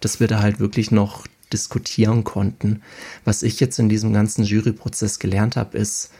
[0.00, 2.82] dass wir da halt wirklich noch diskutieren konnten.
[3.24, 6.10] Was ich jetzt in diesem ganzen Juryprozess gelernt habe, ist,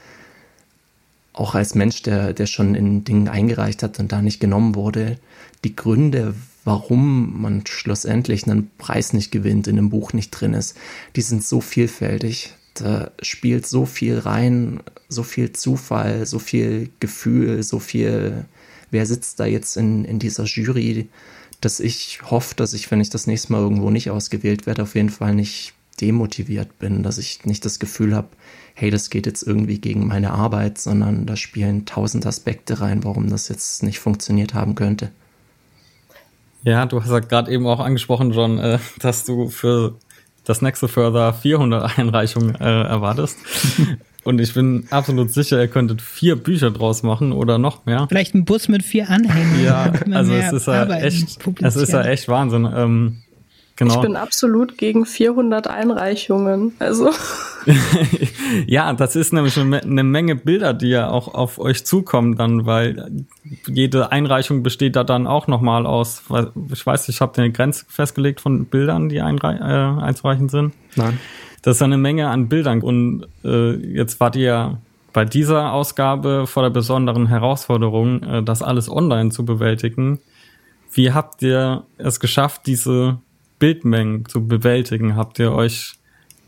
[1.37, 5.17] auch als Mensch, der, der schon in Dingen eingereicht hat und da nicht genommen wurde,
[5.63, 10.75] die Gründe, warum man schlussendlich einen Preis nicht gewinnt, in einem Buch nicht drin ist,
[11.15, 12.53] die sind so vielfältig.
[12.73, 18.45] Da spielt so viel rein, so viel Zufall, so viel Gefühl, so viel,
[18.91, 21.07] wer sitzt da jetzt in, in dieser Jury,
[21.61, 24.95] dass ich hoffe, dass ich, wenn ich das nächste Mal irgendwo nicht ausgewählt werde, auf
[24.95, 28.29] jeden Fall nicht demotiviert bin, dass ich nicht das Gefühl habe,
[28.75, 33.29] hey, das geht jetzt irgendwie gegen meine Arbeit, sondern da spielen tausend Aspekte rein, warum
[33.29, 35.11] das jetzt nicht funktioniert haben könnte.
[36.63, 39.95] Ja, du hast ja gerade eben auch angesprochen, John, äh, dass du für
[40.43, 43.37] das nächste Further 400 Einreichungen äh, erwartest.
[44.27, 48.07] Und ich bin absolut sicher, ihr könntet vier Bücher draus machen oder noch mehr.
[48.09, 49.63] Vielleicht ein Bus mit vier Anhängern.
[49.63, 52.67] Ja, also es ist ja echt, es ist ja echt Wahnsinn.
[52.75, 53.17] Ähm,
[53.77, 53.93] Genau.
[53.93, 56.73] Ich bin absolut gegen 400 Einreichungen.
[56.79, 57.11] Also.
[58.65, 63.25] ja, das ist nämlich eine Menge Bilder, die ja auch auf euch zukommen dann, weil
[63.67, 66.23] jede Einreichung besteht da dann auch nochmal aus,
[66.73, 70.73] ich weiß, ich habe eine Grenze festgelegt von Bildern, die äh, einzureichen sind.
[70.95, 71.19] Nein.
[71.67, 74.77] Das ist eine Menge an Bildern und äh, jetzt wart ihr
[75.11, 80.21] bei dieser Ausgabe vor der besonderen Herausforderung, äh, das alles online zu bewältigen.
[80.93, 83.17] Wie habt ihr es geschafft, diese
[83.59, 85.17] Bildmengen zu bewältigen?
[85.17, 85.95] Habt ihr euch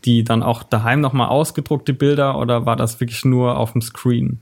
[0.06, 3.82] die dann auch daheim nochmal ausgedruckt, die Bilder, oder war das wirklich nur auf dem
[3.82, 4.40] Screen?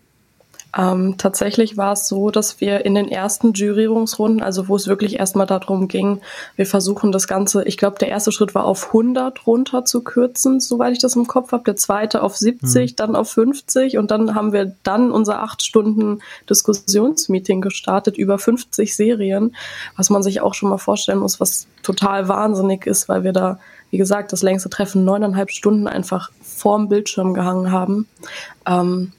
[0.78, 5.18] Ähm, tatsächlich war es so, dass wir in den ersten Jurierungsrunden, also wo es wirklich
[5.18, 6.20] erstmal darum ging,
[6.54, 10.60] wir versuchen das Ganze, ich glaube, der erste Schritt war auf 100 runter zu kürzen,
[10.60, 12.96] soweit ich das im Kopf habe, der zweite auf 70, mhm.
[12.96, 18.94] dann auf 50 und dann haben wir dann unser acht Stunden Diskussionsmeeting gestartet über 50
[18.94, 19.56] Serien,
[19.96, 23.58] was man sich auch schon mal vorstellen muss, was total wahnsinnig ist, weil wir da,
[23.90, 28.06] wie gesagt, das längste Treffen neuneinhalb Stunden einfach vorm Bildschirm gehangen haben.
[28.64, 29.12] Ähm,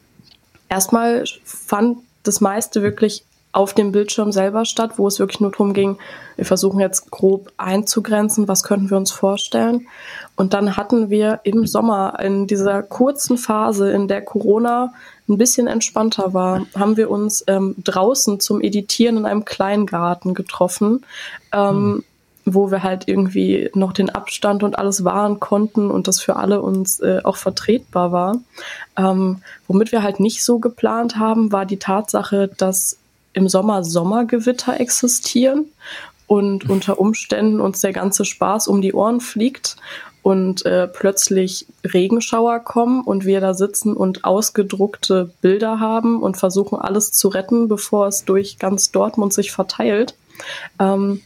[0.70, 5.74] erstmal fand das meiste wirklich auf dem Bildschirm selber statt, wo es wirklich nur darum
[5.74, 5.98] ging,
[6.36, 9.88] wir versuchen jetzt grob einzugrenzen, was könnten wir uns vorstellen.
[10.36, 14.94] Und dann hatten wir im Sommer in dieser kurzen Phase, in der Corona
[15.28, 21.04] ein bisschen entspannter war, haben wir uns ähm, draußen zum Editieren in einem Kleingarten getroffen.
[21.52, 22.04] Ähm, mhm
[22.54, 26.62] wo wir halt irgendwie noch den Abstand und alles wahren konnten und das für alle
[26.62, 28.38] uns äh, auch vertretbar war.
[28.98, 32.98] Ähm, womit wir halt nicht so geplant haben, war die Tatsache, dass
[33.34, 35.66] im Sommer Sommergewitter existieren
[36.28, 39.78] und unter Umständen uns der ganze Spaß um die Ohren fliegt
[40.22, 46.78] und äh, plötzlich Regenschauer kommen und wir da sitzen und ausgedruckte Bilder haben und versuchen
[46.78, 50.16] alles zu retten, bevor es durch ganz Dortmund sich verteilt.
[50.80, 51.22] Ähm,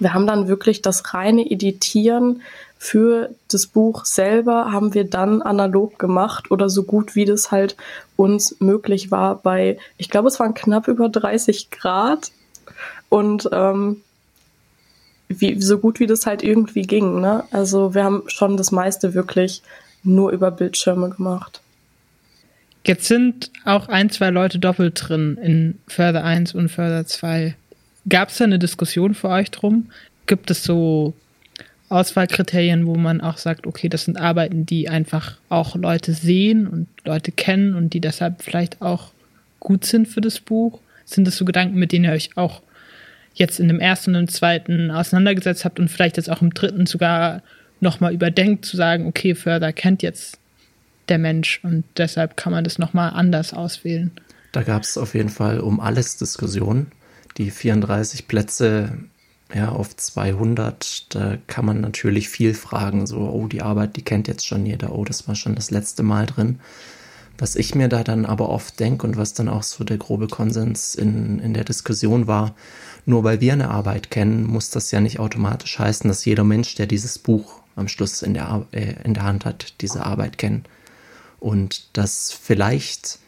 [0.00, 2.42] wir haben dann wirklich das reine Editieren
[2.78, 7.76] für das Buch selber haben wir dann analog gemacht oder so gut wie das halt
[8.16, 12.32] uns möglich war bei, ich glaube, es waren knapp über 30 Grad
[13.10, 14.00] und ähm,
[15.28, 17.20] wie, so gut wie das halt irgendwie ging.
[17.20, 17.44] Ne?
[17.50, 19.62] Also wir haben schon das meiste wirklich
[20.02, 21.60] nur über Bildschirme gemacht.
[22.86, 27.54] Jetzt sind auch ein, zwei Leute doppelt drin in Further 1 und Further 2.
[28.08, 29.90] Gab es da eine Diskussion für euch drum?
[30.26, 31.14] Gibt es so
[31.88, 36.86] Auswahlkriterien, wo man auch sagt, okay, das sind Arbeiten, die einfach auch Leute sehen und
[37.04, 39.12] Leute kennen und die deshalb vielleicht auch
[39.58, 40.80] gut sind für das Buch?
[41.04, 42.62] Sind das so Gedanken, mit denen ihr euch auch
[43.34, 46.86] jetzt in dem ersten und im zweiten auseinandergesetzt habt und vielleicht jetzt auch im dritten
[46.86, 47.42] sogar
[47.80, 50.38] nochmal überdenkt, zu sagen, okay, Förder kennt jetzt
[51.08, 54.12] der Mensch und deshalb kann man das nochmal anders auswählen?
[54.52, 56.92] Da gab es auf jeden Fall um alles Diskussionen
[57.36, 58.98] die 34 Plätze
[59.54, 64.28] ja, auf 200, da kann man natürlich viel fragen, so, oh, die Arbeit, die kennt
[64.28, 66.60] jetzt schon jeder, oh, das war schon das letzte Mal drin.
[67.38, 70.28] Was ich mir da dann aber oft denke und was dann auch so der grobe
[70.28, 72.54] Konsens in, in der Diskussion war,
[73.06, 76.74] nur weil wir eine Arbeit kennen, muss das ja nicht automatisch heißen, dass jeder Mensch,
[76.74, 80.68] der dieses Buch am Schluss in der, äh, in der Hand hat, diese Arbeit kennt.
[81.38, 83.18] Und dass vielleicht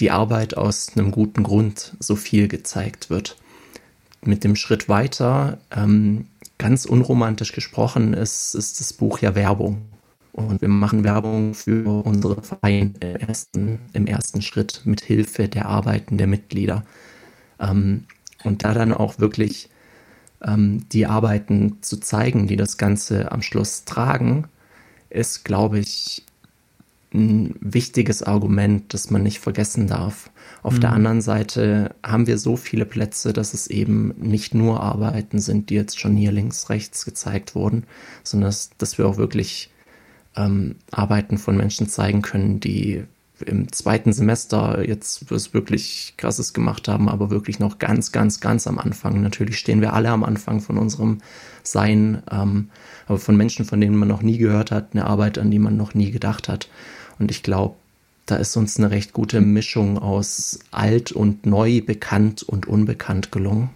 [0.00, 3.36] die Arbeit aus einem guten Grund so viel gezeigt wird.
[4.22, 6.26] Mit dem Schritt weiter, ähm,
[6.58, 9.82] ganz unromantisch gesprochen, ist, ist das Buch ja Werbung.
[10.32, 15.66] Und wir machen Werbung für unsere Vereine im ersten, im ersten Schritt mit Hilfe der
[15.66, 16.84] Arbeiten der Mitglieder.
[17.60, 18.04] Ähm,
[18.42, 19.68] und da dann auch wirklich
[20.42, 24.48] ähm, die Arbeiten zu zeigen, die das Ganze am Schluss tragen,
[25.08, 26.24] ist, glaube ich,
[27.14, 30.30] ein wichtiges Argument, das man nicht vergessen darf.
[30.62, 30.80] Auf mhm.
[30.80, 35.70] der anderen Seite haben wir so viele Plätze, dass es eben nicht nur Arbeiten sind,
[35.70, 37.84] die jetzt schon hier links, rechts gezeigt wurden,
[38.24, 39.70] sondern dass, dass wir auch wirklich
[40.36, 43.04] ähm, Arbeiten von Menschen zeigen können, die
[43.44, 48.66] im zweiten Semester jetzt was wirklich krasses gemacht haben, aber wirklich noch ganz, ganz, ganz
[48.66, 49.20] am Anfang.
[49.20, 51.18] Natürlich stehen wir alle am Anfang von unserem
[51.62, 52.70] Sein, ähm,
[53.06, 55.76] aber von Menschen, von denen man noch nie gehört hat, eine Arbeit, an die man
[55.76, 56.68] noch nie gedacht hat.
[57.18, 57.76] Und ich glaube,
[58.26, 63.70] da ist uns eine recht gute Mischung aus alt und neu, bekannt und unbekannt gelungen.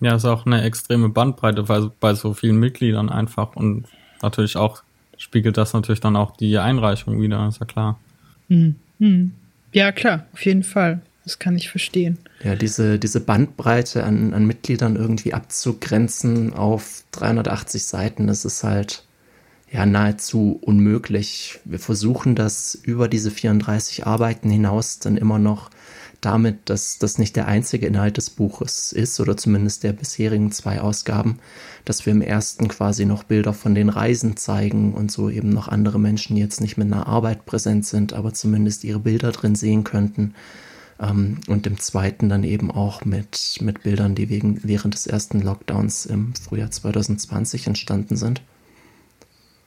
[0.00, 3.84] Ja, ist auch eine extreme Bandbreite bei, bei so vielen Mitgliedern einfach und
[4.22, 4.82] natürlich auch
[5.18, 8.00] spiegelt das natürlich dann auch die Einreichung wieder, ist ja klar.
[8.48, 8.76] Hm.
[8.98, 9.32] Hm.
[9.72, 11.02] Ja, klar, auf jeden Fall.
[11.24, 12.18] Das kann ich verstehen.
[12.42, 19.04] Ja, diese, diese Bandbreite an, an Mitgliedern irgendwie abzugrenzen auf 380 Seiten, das ist halt
[19.70, 21.60] ja nahezu unmöglich.
[21.64, 25.70] Wir versuchen das über diese 34 Arbeiten hinaus dann immer noch
[26.20, 30.80] damit, dass das nicht der einzige Inhalt des Buches ist oder zumindest der bisherigen zwei
[30.80, 31.38] Ausgaben,
[31.84, 35.68] dass wir im ersten quasi noch Bilder von den Reisen zeigen und so eben noch
[35.68, 39.84] andere Menschen, jetzt nicht mit einer Arbeit präsent sind, aber zumindest ihre Bilder drin sehen
[39.84, 40.34] könnten.
[41.00, 45.40] Ähm, und im zweiten dann eben auch mit, mit Bildern, die wegen, während des ersten
[45.40, 48.42] Lockdowns im Frühjahr 2020 entstanden sind.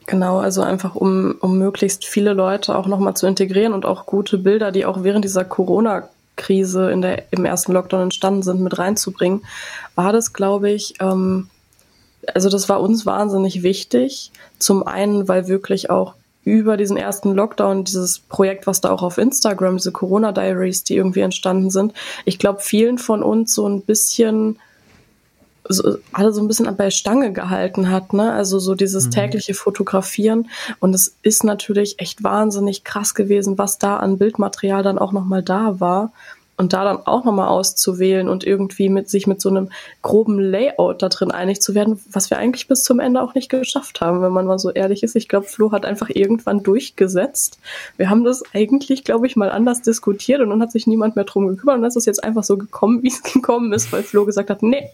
[0.06, 4.38] Genau, also einfach um, um möglichst viele Leute auch nochmal zu integrieren und auch gute
[4.38, 9.46] Bilder, die auch während dieser Corona-Krise in der, im ersten Lockdown entstanden sind, mit reinzubringen,
[9.96, 11.48] war das, glaube ich, ähm,
[12.34, 14.32] also das war uns wahnsinnig wichtig.
[14.60, 19.18] Zum einen, weil wirklich auch über diesen ersten Lockdown, dieses Projekt, was da auch auf
[19.18, 21.94] Instagram, diese Corona-Diaries, die irgendwie entstanden sind,
[22.26, 24.60] ich glaube, vielen von uns so ein bisschen
[25.70, 28.34] so, alle so ein bisschen bei Stange gehalten hat, ne?
[28.34, 29.12] Also so dieses mhm.
[29.12, 30.50] tägliche Fotografieren.
[30.80, 35.44] Und es ist natürlich echt wahnsinnig krass gewesen, was da an Bildmaterial dann auch nochmal
[35.44, 36.12] da war.
[36.56, 39.70] Und da dann auch nochmal auszuwählen und irgendwie mit sich mit so einem
[40.04, 43.50] groben Layout da drin einig zu werden, was wir eigentlich bis zum Ende auch nicht
[43.50, 45.16] geschafft haben, wenn man mal so ehrlich ist.
[45.16, 47.58] Ich glaube, Flo hat einfach irgendwann durchgesetzt.
[47.98, 51.26] Wir haben das eigentlich, glaube ich, mal anders diskutiert und dann hat sich niemand mehr
[51.26, 54.04] drum gekümmert und dann ist es jetzt einfach so gekommen, wie es gekommen ist, weil
[54.04, 54.92] Flo gesagt hat, nee,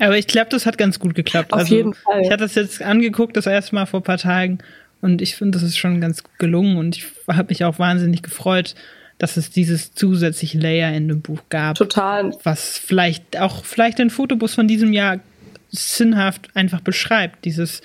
[0.00, 1.52] aber ich glaube, das hat ganz gut geklappt.
[1.52, 2.22] Auf also, jeden Fall.
[2.22, 4.58] Ich hatte das jetzt angeguckt, das erste Mal vor ein paar Tagen.
[5.00, 6.76] Und ich finde, das ist schon ganz gut gelungen.
[6.76, 8.74] Und ich habe mich auch wahnsinnig gefreut,
[9.18, 11.76] dass es dieses zusätzliche Layer in dem Buch gab.
[11.76, 12.32] Total.
[12.42, 15.20] Was vielleicht auch vielleicht den Fotobus von diesem Jahr
[15.70, 17.44] sinnhaft einfach beschreibt.
[17.44, 17.82] Dieses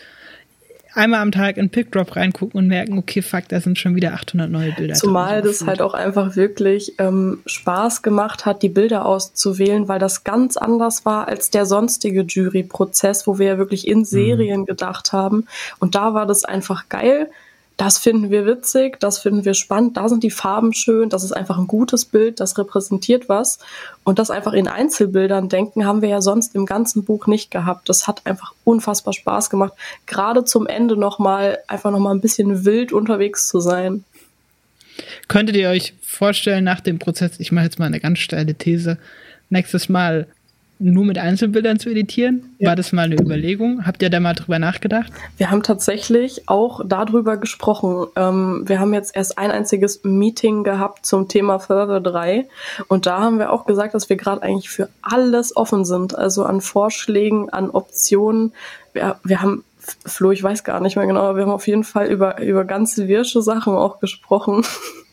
[0.95, 4.49] einmal am Tag in PickDrop reingucken und merken, okay, fuck, da sind schon wieder 800
[4.49, 4.93] neue Bilder.
[4.95, 10.23] Zumal das halt auch einfach wirklich ähm, Spaß gemacht hat, die Bilder auszuwählen, weil das
[10.23, 14.65] ganz anders war als der sonstige Juryprozess, wo wir ja wirklich in Serien mhm.
[14.65, 15.47] gedacht haben.
[15.79, 17.29] Und da war das einfach geil
[17.77, 21.33] das finden wir witzig, das finden wir spannend, da sind die Farben schön, das ist
[21.33, 23.59] einfach ein gutes Bild, das repräsentiert was.
[24.03, 27.89] Und das einfach in Einzelbildern denken, haben wir ja sonst im ganzen Buch nicht gehabt.
[27.89, 29.73] Das hat einfach unfassbar Spaß gemacht,
[30.05, 34.05] gerade zum Ende nochmal, einfach nochmal ein bisschen wild unterwegs zu sein.
[35.27, 38.97] Könntet ihr euch vorstellen, nach dem Prozess, ich mache jetzt mal eine ganz steile These,
[39.49, 40.27] nächstes Mal
[40.79, 42.55] nur mit Einzelbildern zu editieren?
[42.57, 42.69] Ja.
[42.69, 43.85] War das mal eine Überlegung?
[43.85, 45.11] Habt ihr da mal drüber nachgedacht?
[45.37, 48.07] Wir haben tatsächlich auch darüber gesprochen.
[48.15, 52.47] Ähm, wir haben jetzt erst ein einziges Meeting gehabt zum Thema Further 3
[52.87, 56.43] und da haben wir auch gesagt, dass wir gerade eigentlich für alles offen sind, also
[56.43, 58.53] an Vorschlägen, an Optionen.
[58.93, 59.63] Wir, wir haben
[60.05, 62.65] Flo, ich weiß gar nicht mehr genau, aber wir haben auf jeden Fall über, über
[62.65, 64.63] ganz wirsche Sachen auch gesprochen.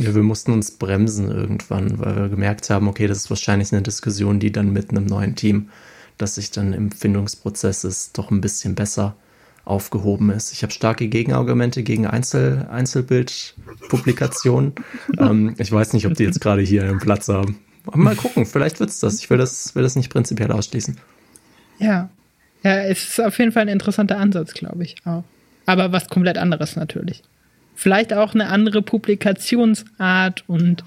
[0.00, 3.82] Ja, wir mussten uns bremsen irgendwann, weil wir gemerkt haben, okay, das ist wahrscheinlich eine
[3.82, 5.68] Diskussion, die dann mit einem neuen Team,
[6.16, 9.14] das sich dann im Findungsprozess ist, doch ein bisschen besser
[9.66, 10.52] aufgehoben ist.
[10.52, 14.72] Ich habe starke Gegenargumente gegen Einzel Einzelbildpublikationen.
[15.18, 17.58] ähm, ich weiß nicht, ob die jetzt gerade hier einen Platz haben.
[17.84, 19.18] Aber mal gucken, vielleicht wird es das.
[19.18, 20.96] Ich will das, will das nicht prinzipiell ausschließen.
[21.78, 22.08] Ja.
[22.62, 25.24] Ja, es ist auf jeden Fall ein interessanter Ansatz, glaube ich auch.
[25.66, 27.22] Aber was komplett anderes natürlich
[27.80, 30.84] vielleicht auch eine andere Publikationsart und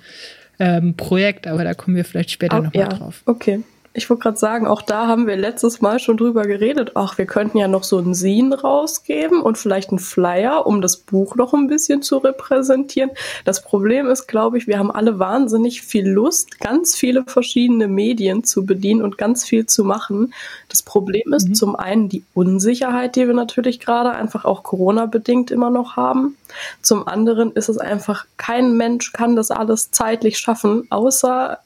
[0.59, 2.87] ähm, Projekt, aber da kommen wir vielleicht später oh, nochmal ja.
[2.87, 3.23] drauf.
[3.25, 3.61] Okay.
[3.95, 6.93] Ich wollte gerade sagen, auch da haben wir letztes Mal schon drüber geredet.
[6.95, 10.97] Ach, wir könnten ja noch so einen Scene rausgeben und vielleicht einen Flyer, um das
[10.97, 13.11] Buch noch ein bisschen zu repräsentieren.
[13.45, 18.43] Das Problem ist, glaube ich, wir haben alle wahnsinnig viel Lust, ganz viele verschiedene Medien
[18.43, 20.33] zu bedienen und ganz viel zu machen.
[20.69, 21.53] Das Problem ist mhm.
[21.53, 26.35] zum einen die Unsicherheit, die wir natürlich gerade einfach auch Corona-bedingt immer noch haben.
[26.81, 31.59] Zum anderen ist es einfach, kein Mensch kann das alles zeitlich schaffen, außer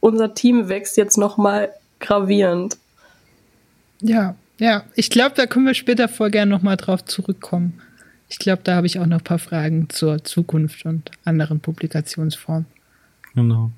[0.00, 1.70] unser Team wächst jetzt nochmal
[2.00, 2.76] gravierend.
[4.00, 4.84] Ja, ja.
[4.94, 7.80] Ich glaube, da können wir später voll gerne nochmal drauf zurückkommen.
[8.28, 12.66] Ich glaube, da habe ich auch noch ein paar Fragen zur Zukunft und anderen Publikationsformen.
[13.34, 13.70] Genau.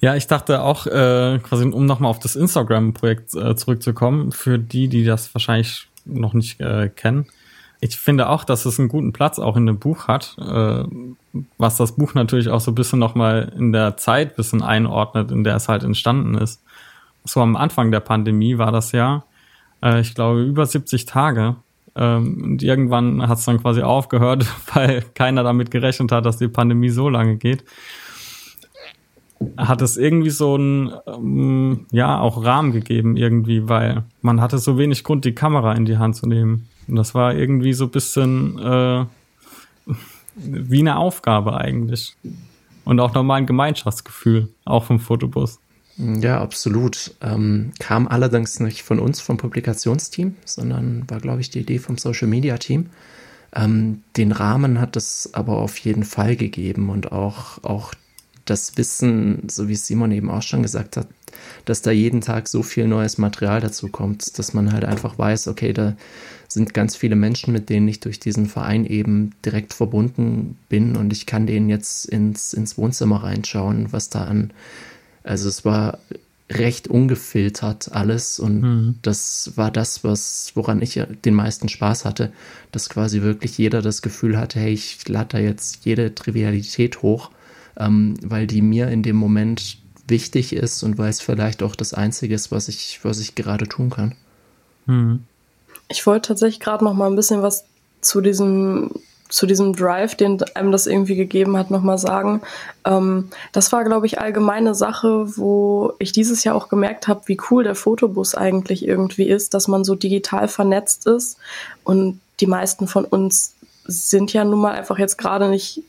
[0.00, 4.88] Ja, ich dachte auch, äh, quasi, um nochmal auf das Instagram-Projekt äh, zurückzukommen, für die,
[4.88, 7.26] die das wahrscheinlich noch nicht äh, kennen.
[7.80, 10.84] Ich finde auch, dass es einen guten Platz auch in dem Buch hat, äh,
[11.58, 15.44] was das Buch natürlich auch so ein bisschen nochmal in der Zeit bisschen einordnet, in
[15.44, 16.62] der es halt entstanden ist.
[17.24, 19.24] So am Anfang der Pandemie war das ja,
[19.82, 21.56] äh, ich glaube, über 70 Tage.
[21.96, 26.48] Ähm, und irgendwann hat es dann quasi aufgehört, weil keiner damit gerechnet hat, dass die
[26.48, 27.64] Pandemie so lange geht
[29.56, 34.76] hat es irgendwie so ein ähm, ja auch Rahmen gegeben irgendwie, weil man hatte so
[34.76, 36.68] wenig Grund, die Kamera in die Hand zu nehmen.
[36.86, 39.06] Und das war irgendwie so ein bisschen äh,
[40.34, 42.16] wie eine Aufgabe eigentlich.
[42.84, 45.60] Und auch nochmal ein Gemeinschaftsgefühl, auch vom Fotobus.
[45.96, 47.14] Ja, absolut.
[47.20, 51.98] Ähm, kam allerdings nicht von uns, vom Publikationsteam, sondern war, glaube ich, die Idee vom
[51.98, 52.86] Social Media Team.
[53.54, 57.92] Ähm, den Rahmen hat es aber auf jeden Fall gegeben und auch, auch
[58.44, 61.08] das Wissen, so wie Simon eben auch schon gesagt hat,
[61.64, 65.48] dass da jeden Tag so viel neues Material dazu kommt, dass man halt einfach weiß,
[65.48, 65.96] okay, da
[66.48, 71.12] sind ganz viele Menschen, mit denen ich durch diesen Verein eben direkt verbunden bin und
[71.12, 74.52] ich kann denen jetzt ins, ins Wohnzimmer reinschauen, was da an,
[75.22, 75.98] also es war
[76.50, 78.94] recht ungefiltert alles und mhm.
[79.02, 82.32] das war das, was, woran ich den meisten Spaß hatte,
[82.72, 87.30] dass quasi wirklich jeder das Gefühl hatte, hey, ich lade da jetzt jede Trivialität hoch
[87.80, 91.94] ähm, weil die mir in dem Moment wichtig ist und weil es vielleicht auch das
[91.94, 94.14] Einzige ist, was ich, was ich gerade tun kann.
[94.86, 95.24] Mhm.
[95.88, 97.64] Ich wollte tatsächlich gerade noch mal ein bisschen was
[98.00, 98.90] zu diesem
[99.30, 102.42] zu diesem Drive, den einem das irgendwie gegeben hat, nochmal sagen.
[102.84, 107.38] Ähm, das war, glaube ich, allgemeine Sache, wo ich dieses Jahr auch gemerkt habe, wie
[107.50, 111.38] cool der Fotobus eigentlich irgendwie ist, dass man so digital vernetzt ist.
[111.84, 113.54] Und die meisten von uns
[113.84, 115.82] sind ja nun mal einfach jetzt gerade nicht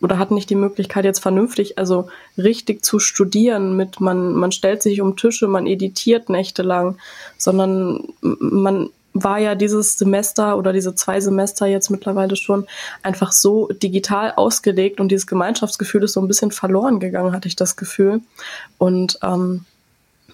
[0.00, 4.80] oder hat nicht die Möglichkeit, jetzt vernünftig, also richtig zu studieren mit, man, man stellt
[4.80, 6.98] sich um Tische, man editiert nächtelang,
[7.36, 8.90] sondern man
[9.22, 12.66] war ja dieses Semester oder diese zwei Semester jetzt mittlerweile schon
[13.02, 17.56] einfach so digital ausgelegt und dieses Gemeinschaftsgefühl ist so ein bisschen verloren gegangen, hatte ich
[17.56, 18.20] das Gefühl.
[18.78, 19.64] Und ähm,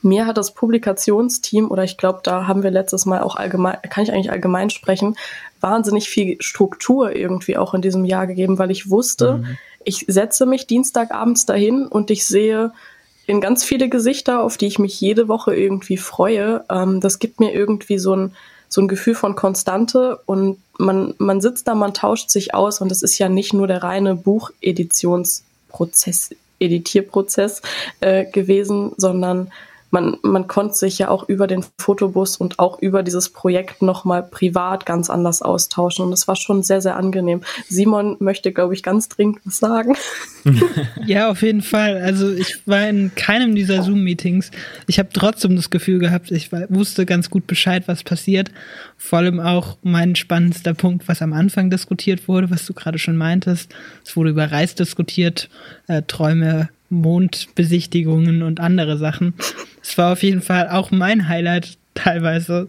[0.02, 4.04] mir hat das Publikationsteam, oder ich glaube, da haben wir letztes Mal auch allgemein, kann
[4.04, 5.16] ich eigentlich allgemein sprechen,
[5.60, 9.56] wahnsinnig viel Struktur irgendwie auch in diesem Jahr gegeben, weil ich wusste, mhm.
[9.82, 12.72] ich setze mich Dienstagabends dahin und ich sehe
[13.26, 16.64] in ganz viele Gesichter, auf die ich mich jede Woche irgendwie freue.
[16.70, 18.32] Ähm, das gibt mir irgendwie so ein,
[18.74, 22.90] so ein Gefühl von Konstante und man, man sitzt da, man tauscht sich aus und
[22.90, 27.62] es ist ja nicht nur der reine Bucheditionsprozess, Editierprozess
[28.00, 29.52] äh, gewesen, sondern
[29.94, 34.24] man, man konnte sich ja auch über den Fotobus und auch über dieses Projekt nochmal
[34.24, 36.04] privat ganz anders austauschen.
[36.04, 37.42] Und das war schon sehr, sehr angenehm.
[37.68, 39.96] Simon möchte, glaube ich, ganz dringend was sagen.
[41.06, 41.96] Ja, auf jeden Fall.
[41.96, 44.50] Also ich war in keinem dieser Zoom-Meetings.
[44.86, 48.50] Ich habe trotzdem das Gefühl gehabt, ich wusste ganz gut Bescheid, was passiert.
[48.98, 53.16] Vor allem auch mein spannendster Punkt, was am Anfang diskutiert wurde, was du gerade schon
[53.16, 53.74] meintest.
[54.04, 55.48] Es wurde über Reis diskutiert,
[55.86, 59.34] äh, Träume Mondbesichtigungen und andere Sachen.
[59.82, 62.68] Es war auf jeden Fall auch mein Highlight teilweise,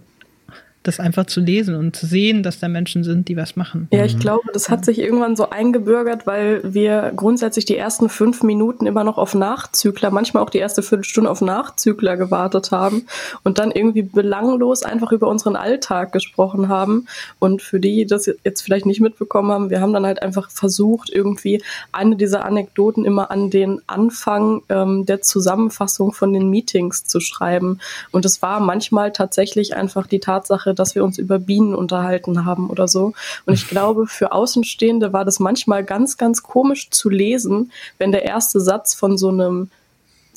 [0.88, 3.88] das einfach zu lesen und zu sehen, dass da Menschen sind, die was machen.
[3.92, 4.20] Ja, ich mhm.
[4.20, 9.04] glaube, das hat sich irgendwann so eingebürgert, weil wir grundsätzlich die ersten fünf Minuten immer
[9.04, 13.08] noch auf Nachzügler, manchmal auch die erste Viertelstunde auf Nachzügler gewartet haben
[13.44, 17.08] und dann irgendwie belanglos einfach über unseren Alltag gesprochen haben.
[17.40, 20.52] Und für die, die das jetzt vielleicht nicht mitbekommen haben, wir haben dann halt einfach
[20.52, 27.06] versucht, irgendwie eine dieser Anekdoten immer an den Anfang ähm, der Zusammenfassung von den Meetings
[27.06, 27.80] zu schreiben.
[28.12, 32.70] Und es war manchmal tatsächlich einfach die Tatsache, dass wir uns über Bienen unterhalten haben
[32.70, 33.14] oder so.
[33.46, 38.24] Und ich glaube, für Außenstehende war das manchmal ganz, ganz komisch zu lesen, wenn der
[38.24, 39.70] erste Satz von so einem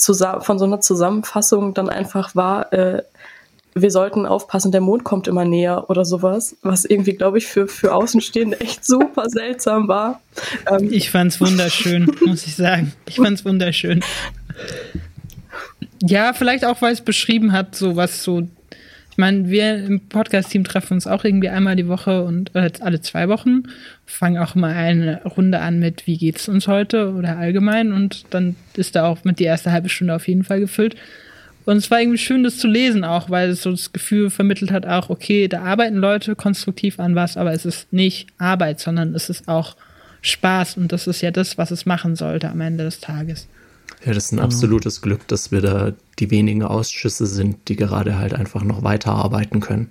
[0.01, 3.03] von so einer Zusammenfassung dann einfach war, äh,
[3.75, 7.69] wir sollten aufpassen, der Mond kommt immer näher oder sowas, was irgendwie, glaube ich, für,
[7.69, 10.21] für Außenstehende echt super seltsam war.
[10.67, 12.93] Ähm, ich fand's wunderschön, muss ich sagen.
[13.09, 14.03] Ich fand's wunderschön.
[16.03, 18.49] Ja, vielleicht auch, weil es beschrieben hat, so was so
[19.19, 23.01] ich meine, wir im Podcast-Team treffen uns auch irgendwie einmal die Woche und äh, alle
[23.01, 23.65] zwei Wochen,
[24.07, 28.55] fangen auch mal eine Runde an mit, wie geht's uns heute oder allgemein und dann
[28.77, 30.95] ist da auch mit die erste halbe Stunde auf jeden Fall gefüllt.
[31.65, 34.71] Und es war irgendwie schön, das zu lesen auch, weil es so das Gefühl vermittelt
[34.71, 39.17] hat, auch, okay, da arbeiten Leute konstruktiv an was, aber es ist nicht Arbeit, sondern
[39.17, 39.75] es ist auch
[40.23, 43.49] Spaß und das ist ja das, was es machen sollte am Ende des Tages.
[44.05, 48.19] Ja, das ist ein absolutes Glück, dass wir da die wenigen Ausschüsse sind, die gerade
[48.19, 49.91] halt einfach noch weiterarbeiten können.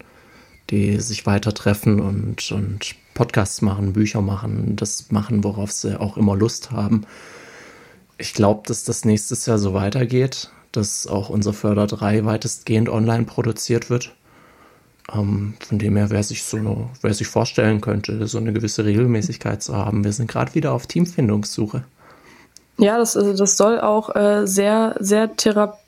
[0.69, 6.17] die sich weiter treffen und, und Podcasts machen, Bücher machen, das machen, worauf sie auch
[6.17, 7.05] immer Lust haben.
[8.17, 13.23] Ich glaube, dass das nächstes Jahr so weitergeht, dass auch unser Förder 3 weitestgehend online
[13.23, 14.13] produziert wird.
[15.13, 18.83] Ähm, von dem her, wer sich so eine, wer sich vorstellen könnte, so eine gewisse
[18.83, 20.03] Regelmäßigkeit zu haben.
[20.03, 21.85] Wir sind gerade wieder auf Teamfindungssuche.
[22.77, 25.81] Ja, das, also das soll auch äh, sehr, sehr therapeutisch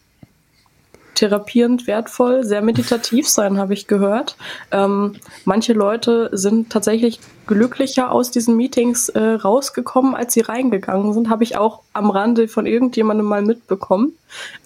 [1.19, 4.37] therapierend wertvoll, sehr meditativ sein, habe ich gehört.
[4.71, 11.29] Ähm, manche Leute sind tatsächlich glücklicher aus diesen Meetings äh, rausgekommen, als sie reingegangen sind,
[11.29, 14.13] habe ich auch am Rande von irgendjemandem mal mitbekommen.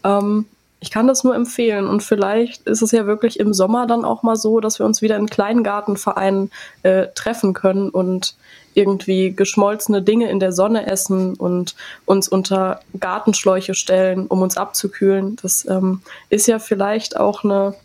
[0.03, 0.45] Ähm,
[0.83, 4.21] ich kann das nur empfehlen und vielleicht ist es ja wirklich im Sommer dann auch
[4.21, 6.51] mal so, dass wir uns wieder in Kleingartenvereinen
[6.83, 8.35] äh, treffen können und
[8.73, 15.37] irgendwie geschmolzene Dinge in der Sonne essen und uns unter Gartenschläuche stellen, um uns abzukühlen.
[15.41, 17.75] Das ähm, ist ja vielleicht auch eine,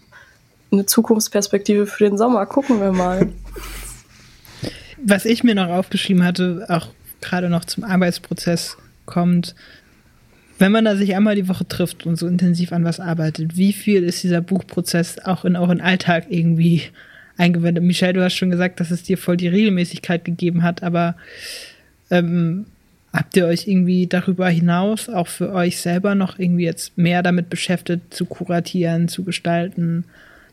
[0.73, 2.47] eine Zukunftsperspektive für den Sommer.
[2.47, 3.29] Gucken wir mal.
[5.01, 6.89] Was ich mir noch aufgeschrieben hatte, auch
[7.21, 8.77] gerade noch zum Arbeitsprozess
[9.07, 9.55] kommt,
[10.59, 13.73] wenn man da sich einmal die Woche trifft und so intensiv an was arbeitet, wie
[13.73, 16.83] viel ist dieser Buchprozess auch in euren Alltag irgendwie
[17.37, 17.85] eingewendet?
[17.85, 21.15] Michelle, du hast schon gesagt, dass es dir voll die Regelmäßigkeit gegeben hat, aber
[22.11, 22.67] ähm,
[23.13, 27.51] habt ihr euch irgendwie darüber hinaus auch für euch selber noch irgendwie jetzt mehr damit
[27.51, 30.05] beschäftigt, zu kuratieren, zu gestalten,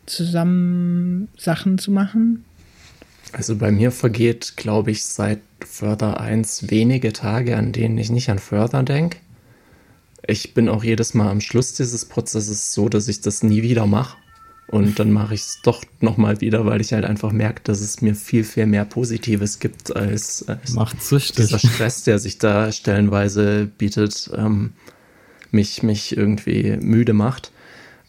[0.06, 2.46] zusammen Sachen zu machen?
[3.34, 8.30] Also bei mir vergeht, glaube ich, seit Förder 1 wenige Tage, an denen ich nicht
[8.30, 9.18] an Förder denke.
[10.28, 13.86] Ich bin auch jedes Mal am Schluss dieses Prozesses so, dass ich das nie wieder
[13.86, 14.18] mache.
[14.68, 18.02] Und dann mache ich es doch nochmal wieder, weil ich halt einfach merke, dass es
[18.02, 21.36] mir viel, viel mehr Positives gibt als, als Macht süchtig.
[21.36, 24.74] dieser Stress, der sich da stellenweise bietet, ähm,
[25.52, 27.52] mich, mich irgendwie müde macht.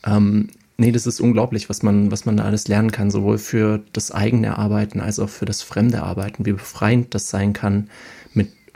[0.05, 0.49] Ähm,
[0.79, 4.11] nee, das ist unglaublich, was man, was man da alles lernen kann, sowohl für das
[4.11, 7.91] eigene Arbeiten als auch für das fremde Arbeiten, wie befreiend das sein kann,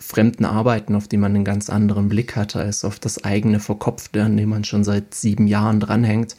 [0.01, 4.25] fremden Arbeiten, auf die man einen ganz anderen Blick hat, als auf das eigene Verkopfte,
[4.25, 6.37] an dem man schon seit sieben Jahren dranhängt,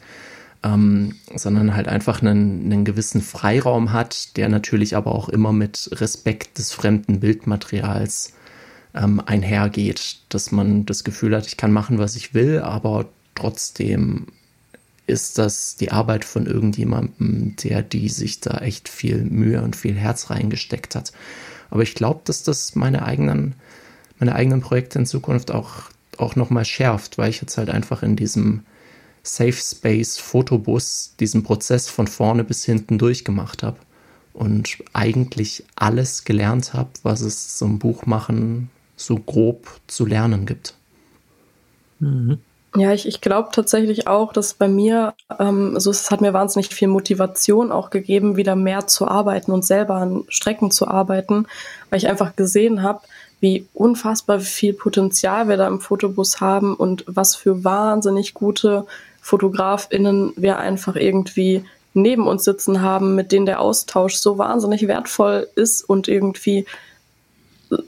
[0.64, 5.88] ähm, sondern halt einfach einen, einen gewissen Freiraum hat, der natürlich aber auch immer mit
[5.92, 8.32] Respekt des fremden Bildmaterials
[8.94, 14.26] ähm, einhergeht, dass man das Gefühl hat, ich kann machen, was ich will, aber trotzdem
[15.06, 19.94] ist das die Arbeit von irgendjemandem, der die sich da echt viel Mühe und viel
[19.94, 21.12] Herz reingesteckt hat.
[21.72, 23.54] Aber ich glaube, dass das meine eigenen,
[24.18, 25.84] meine eigenen Projekte in Zukunft auch,
[26.18, 28.64] auch nochmal schärft, weil ich jetzt halt einfach in diesem
[29.22, 33.78] Safe Space Fotobus diesen Prozess von vorne bis hinten durchgemacht habe
[34.34, 40.76] und eigentlich alles gelernt habe, was es zum Buchmachen so grob zu lernen gibt.
[42.00, 42.38] Mhm.
[42.74, 46.74] Ja, ich, ich glaube tatsächlich auch, dass bei mir, ähm, so es hat mir wahnsinnig
[46.74, 51.46] viel Motivation auch gegeben, wieder mehr zu arbeiten und selber an Strecken zu arbeiten,
[51.90, 53.02] weil ich einfach gesehen habe,
[53.40, 58.86] wie unfassbar viel Potenzial wir da im Fotobus haben und was für wahnsinnig gute
[59.20, 65.46] FotografInnen wir einfach irgendwie neben uns sitzen haben, mit denen der Austausch so wahnsinnig wertvoll
[65.56, 66.64] ist und irgendwie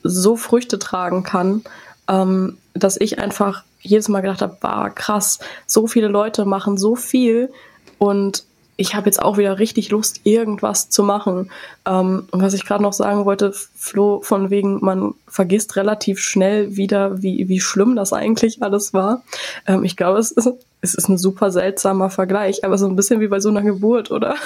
[0.03, 1.62] so Früchte tragen kann,
[2.09, 6.97] ähm, dass ich einfach jedes Mal gedacht habe, war krass, so viele Leute machen so
[6.97, 7.51] viel
[7.99, 8.45] und
[8.76, 11.51] ich habe jetzt auch wieder richtig Lust, irgendwas zu machen.
[11.87, 16.76] Ähm, und was ich gerade noch sagen wollte, Flo, von wegen, man vergisst relativ schnell
[16.76, 19.22] wieder, wie, wie schlimm das eigentlich alles war.
[19.66, 23.20] Ähm, ich glaube, es ist, es ist ein super seltsamer Vergleich, aber so ein bisschen
[23.20, 24.35] wie bei so einer Geburt, oder?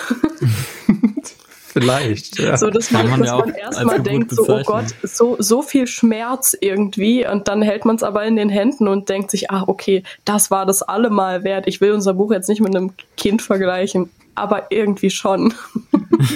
[1.70, 2.56] Vielleicht, ja.
[2.56, 5.86] So, dass man, man, dass ja man erstmal denkt, so, oh Gott, so, so viel
[5.86, 9.64] Schmerz irgendwie und dann hält man es aber in den Händen und denkt sich, ah,
[9.66, 11.68] okay, das war das allemal wert.
[11.68, 15.52] Ich will unser Buch jetzt nicht mit einem Kind vergleichen, aber irgendwie schon.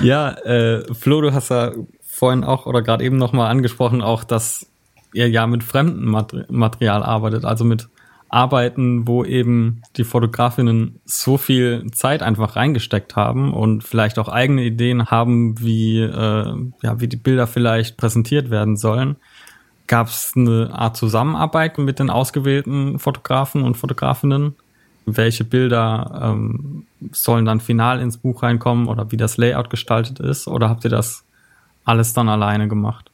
[0.00, 1.70] ja, äh, Flo, du hast ja
[2.04, 4.66] vorhin auch oder gerade eben nochmal angesprochen, auch, dass
[5.12, 7.88] ihr ja mit fremdem Material arbeitet, also mit
[8.34, 14.64] Arbeiten, wo eben die Fotografinnen so viel Zeit einfach reingesteckt haben und vielleicht auch eigene
[14.64, 19.16] Ideen haben, wie, äh, ja, wie die Bilder vielleicht präsentiert werden sollen.
[19.86, 24.56] Gab es eine Art Zusammenarbeit mit den ausgewählten Fotografen und Fotografinnen?
[25.06, 30.48] Welche Bilder ähm, sollen dann final ins Buch reinkommen oder wie das Layout gestaltet ist?
[30.48, 31.22] Oder habt ihr das
[31.84, 33.10] alles dann alleine gemacht?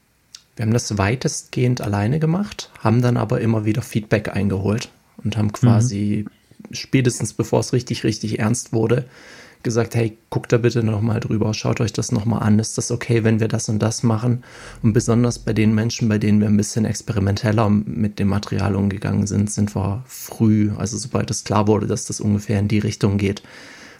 [0.57, 4.89] Wir haben das weitestgehend alleine gemacht, haben dann aber immer wieder Feedback eingeholt
[5.25, 6.75] und haben quasi mhm.
[6.75, 9.07] spätestens bevor es richtig, richtig ernst wurde,
[9.63, 13.25] gesagt, hey, guckt da bitte nochmal drüber, schaut euch das nochmal an, ist das okay,
[13.25, 14.43] wenn wir das und das machen?
[14.83, 19.27] Und besonders bei den Menschen, bei denen wir ein bisschen experimenteller mit dem Material umgegangen
[19.27, 23.19] sind, sind wir früh, also sobald es klar wurde, dass das ungefähr in die Richtung
[23.19, 23.43] geht,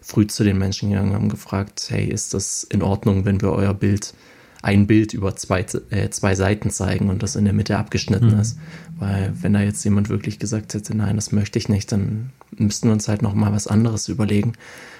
[0.01, 3.75] früh zu den Menschen gegangen, haben gefragt, hey, ist das in Ordnung, wenn wir euer
[3.75, 4.15] Bild,
[4.63, 8.41] ein Bild über zwei, äh, zwei Seiten zeigen und das in der Mitte abgeschnitten mhm.
[8.41, 8.59] ist?
[8.99, 12.89] Weil wenn da jetzt jemand wirklich gesagt hätte, nein, das möchte ich nicht, dann müssten
[12.89, 14.53] wir uns halt noch mal was anderes überlegen.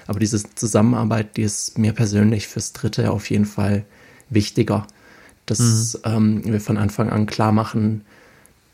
[0.07, 3.85] Aber diese Zusammenarbeit, die ist mir persönlich fürs Dritte auf jeden Fall
[4.29, 4.87] wichtiger,
[5.45, 6.11] dass mhm.
[6.11, 8.01] ähm, wir von Anfang an klar machen,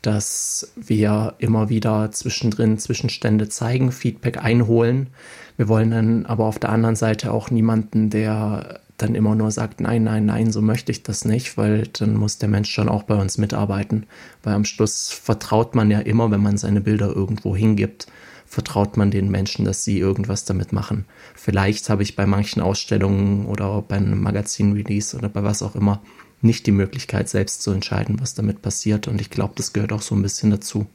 [0.02, 5.08] dass wir immer wieder zwischendrin Zwischenstände zeigen, Feedback einholen.
[5.56, 9.80] Wir wollen dann aber auf der anderen Seite auch niemanden, der dann immer nur sagt,
[9.80, 13.04] nein, nein, nein, so möchte ich das nicht, weil dann muss der Mensch schon auch
[13.04, 14.06] bei uns mitarbeiten.
[14.42, 18.08] Weil am Schluss vertraut man ja immer, wenn man seine Bilder irgendwo hingibt,
[18.44, 21.04] vertraut man den Menschen, dass sie irgendwas damit machen.
[21.34, 26.02] Vielleicht habe ich bei manchen Ausstellungen oder bei einem Magazin-Release oder bei was auch immer
[26.40, 29.06] nicht die Möglichkeit, selbst zu entscheiden, was damit passiert.
[29.06, 30.86] Und ich glaube, das gehört auch so ein bisschen dazu.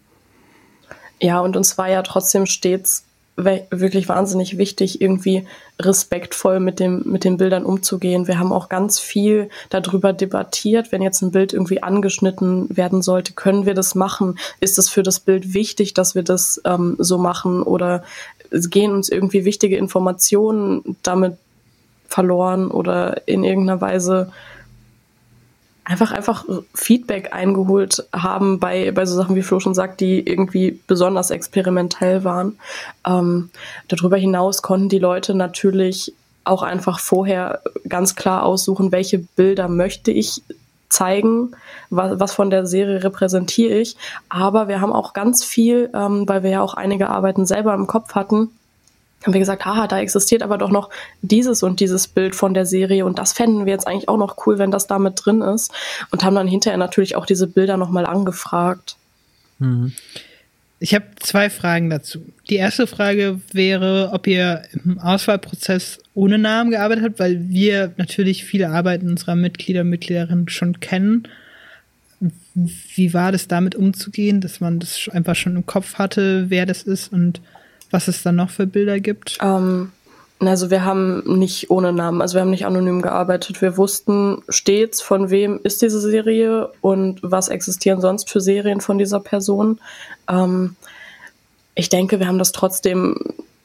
[1.21, 3.05] Ja, und uns war ja trotzdem stets
[3.35, 5.47] wirklich wahnsinnig wichtig, irgendwie
[5.79, 8.27] respektvoll mit, dem, mit den Bildern umzugehen.
[8.27, 13.33] Wir haben auch ganz viel darüber debattiert, wenn jetzt ein Bild irgendwie angeschnitten werden sollte,
[13.33, 14.37] können wir das machen?
[14.59, 17.63] Ist es für das Bild wichtig, dass wir das ähm, so machen?
[17.63, 18.03] Oder
[18.51, 21.37] gehen uns irgendwie wichtige Informationen damit
[22.07, 24.31] verloren oder in irgendeiner Weise
[25.85, 30.79] einfach einfach Feedback eingeholt haben bei, bei so Sachen, wie Flo schon sagt, die irgendwie
[30.87, 32.57] besonders experimentell waren.
[33.05, 33.49] Ähm,
[33.89, 36.13] darüber hinaus konnten die Leute natürlich
[36.45, 40.41] auch einfach vorher ganz klar aussuchen, welche Bilder möchte ich
[40.89, 41.51] zeigen,
[41.89, 43.97] was, was von der Serie repräsentiere ich.
[44.29, 47.87] Aber wir haben auch ganz viel, ähm, weil wir ja auch einige Arbeiten selber im
[47.87, 48.51] Kopf hatten,
[49.23, 50.89] haben wir gesagt, haha, da existiert aber doch noch
[51.21, 54.45] dieses und dieses Bild von der Serie und das fänden wir jetzt eigentlich auch noch
[54.45, 55.71] cool, wenn das da mit drin ist
[56.11, 58.97] und haben dann hinterher natürlich auch diese Bilder nochmal angefragt.
[59.59, 59.93] Mhm.
[60.83, 62.25] Ich habe zwei Fragen dazu.
[62.49, 68.43] Die erste Frage wäre, ob ihr im Auswahlprozess ohne Namen gearbeitet habt, weil wir natürlich
[68.43, 71.29] viele Arbeiten unserer Mitglieder und Mitgliederinnen schon kennen.
[72.53, 76.83] Wie war das damit umzugehen, dass man das einfach schon im Kopf hatte, wer das
[76.83, 77.39] ist und
[77.93, 79.37] was es dann noch für Bilder gibt?
[79.41, 79.91] Ähm,
[80.39, 83.61] also wir haben nicht ohne Namen, also wir haben nicht anonym gearbeitet.
[83.61, 88.97] Wir wussten stets, von wem ist diese Serie und was existieren sonst für Serien von
[88.97, 89.79] dieser Person.
[90.29, 90.75] Ähm,
[91.75, 93.15] ich denke, wir haben das trotzdem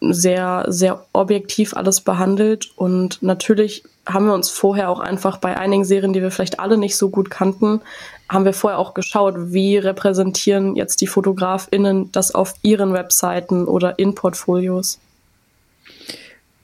[0.01, 5.85] sehr, sehr objektiv alles behandelt und natürlich haben wir uns vorher auch einfach bei einigen
[5.85, 7.81] Serien, die wir vielleicht alle nicht so gut kannten,
[8.29, 13.99] haben wir vorher auch geschaut, wie repräsentieren jetzt die FotografInnen das auf ihren Webseiten oder
[13.99, 14.99] in Portfolios.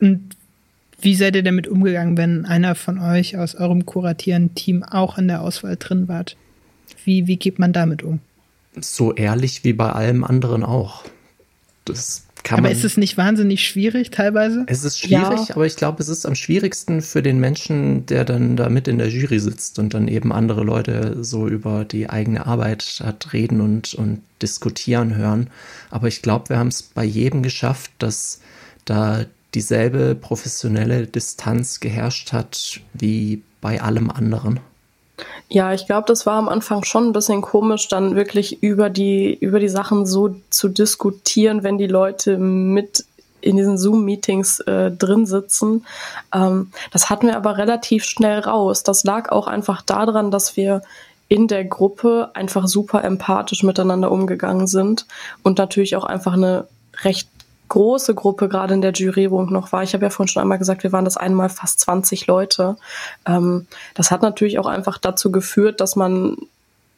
[0.00, 0.36] Und
[1.00, 5.28] wie seid ihr damit umgegangen, wenn einer von euch aus eurem kuratierenden Team auch in
[5.28, 6.24] der Auswahl drin war?
[7.04, 8.20] Wie, wie geht man damit um?
[8.80, 11.04] So ehrlich wie bei allem anderen auch.
[11.84, 14.64] Das kann aber man, ist es nicht wahnsinnig schwierig teilweise?
[14.68, 15.54] Es ist schwierig, ja.
[15.54, 18.98] aber ich glaube, es ist am schwierigsten für den Menschen, der dann da mit in
[18.98, 23.62] der Jury sitzt und dann eben andere Leute so über die eigene Arbeit hat reden
[23.62, 25.48] und, und diskutieren hören.
[25.90, 28.40] Aber ich glaube, wir haben es bei jedem geschafft, dass
[28.84, 29.24] da
[29.54, 34.60] dieselbe professionelle Distanz geherrscht hat wie bei allem anderen.
[35.48, 39.34] Ja, ich glaube, das war am Anfang schon ein bisschen komisch, dann wirklich über die,
[39.34, 43.04] über die Sachen so zu diskutieren, wenn die Leute mit
[43.40, 45.84] in diesen Zoom-Meetings äh, drin sitzen.
[46.34, 48.82] Ähm, das hatten wir aber relativ schnell raus.
[48.82, 50.82] Das lag auch einfach daran, dass wir
[51.28, 55.06] in der Gruppe einfach super empathisch miteinander umgegangen sind
[55.42, 56.66] und natürlich auch einfach eine
[57.02, 57.28] recht
[57.68, 59.82] große Gruppe gerade in der Jurierung noch war.
[59.82, 62.76] Ich habe ja vorhin schon einmal gesagt, wir waren das einmal fast 20 Leute.
[63.26, 66.36] Ähm, das hat natürlich auch einfach dazu geführt, dass man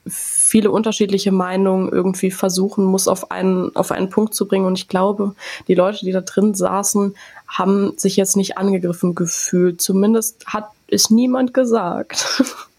[0.08, 4.66] viele unterschiedliche Meinungen irgendwie versuchen muss, auf einen, auf einen Punkt zu bringen.
[4.66, 5.34] Und ich glaube,
[5.66, 7.16] die Leute, die da drin saßen,
[7.48, 9.80] haben sich jetzt nicht angegriffen gefühlt.
[9.80, 12.42] Zumindest hat es niemand gesagt.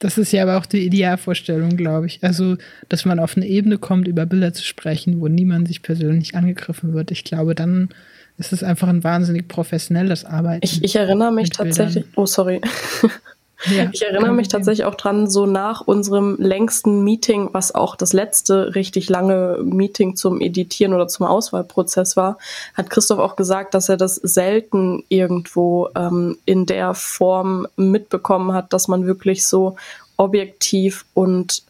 [0.00, 2.18] Das ist ja aber auch die Idealvorstellung, glaube ich.
[2.22, 2.56] Also,
[2.88, 6.94] dass man auf eine Ebene kommt, über Bilder zu sprechen, wo niemand sich persönlich angegriffen
[6.94, 7.10] wird.
[7.10, 7.90] Ich glaube, dann
[8.38, 10.64] ist es einfach ein wahnsinnig professionelles Arbeiten.
[10.64, 12.06] Ich, ich erinnere mich tatsächlich.
[12.06, 12.12] Bildern.
[12.16, 12.62] Oh, sorry.
[13.66, 18.12] Ja, ich erinnere mich tatsächlich auch dran, so nach unserem längsten Meeting, was auch das
[18.12, 22.38] letzte richtig lange Meeting zum Editieren oder zum Auswahlprozess war,
[22.74, 28.72] hat Christoph auch gesagt, dass er das selten irgendwo ähm, in der Form mitbekommen hat,
[28.72, 29.76] dass man wirklich so
[30.16, 31.62] objektiv und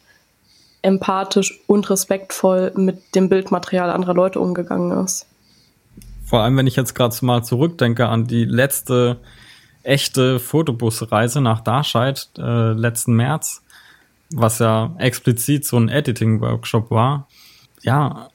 [0.82, 5.26] empathisch und respektvoll mit dem Bildmaterial anderer Leute umgegangen ist.
[6.24, 9.18] Vor allem, wenn ich jetzt gerade mal zurückdenke an die letzte
[9.82, 13.62] echte Fotobusreise nach Darscheid äh, letzten März,
[14.32, 17.26] was ja explizit so ein Editing-Workshop war.
[17.82, 18.28] Ja,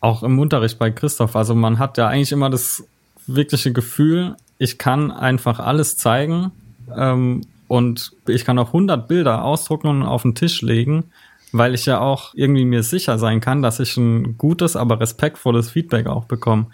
[0.00, 1.36] auch im Unterricht bei Christoph.
[1.36, 2.84] Also man hat ja eigentlich immer das
[3.26, 6.52] wirkliche Gefühl, ich kann einfach alles zeigen
[6.94, 11.04] ähm, und ich kann auch 100 Bilder ausdrucken und auf den Tisch legen,
[11.52, 15.70] weil ich ja auch irgendwie mir sicher sein kann, dass ich ein gutes, aber respektvolles
[15.70, 16.66] Feedback auch bekomme.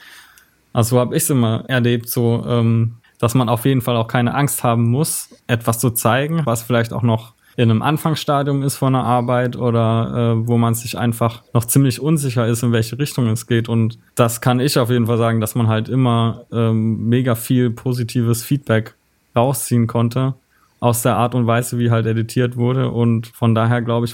[0.72, 4.08] Also so habe ich es immer erlebt, so ähm, dass man auf jeden Fall auch
[4.08, 8.74] keine Angst haben muss, etwas zu zeigen, was vielleicht auch noch in einem Anfangsstadium ist
[8.76, 12.98] von der Arbeit oder äh, wo man sich einfach noch ziemlich unsicher ist, in welche
[12.98, 13.68] Richtung es geht.
[13.68, 17.70] Und das kann ich auf jeden Fall sagen, dass man halt immer ähm, mega viel
[17.70, 18.96] positives Feedback
[19.36, 20.34] rausziehen konnte
[20.80, 22.90] aus der Art und Weise, wie halt editiert wurde.
[22.90, 24.04] Und von daher glaube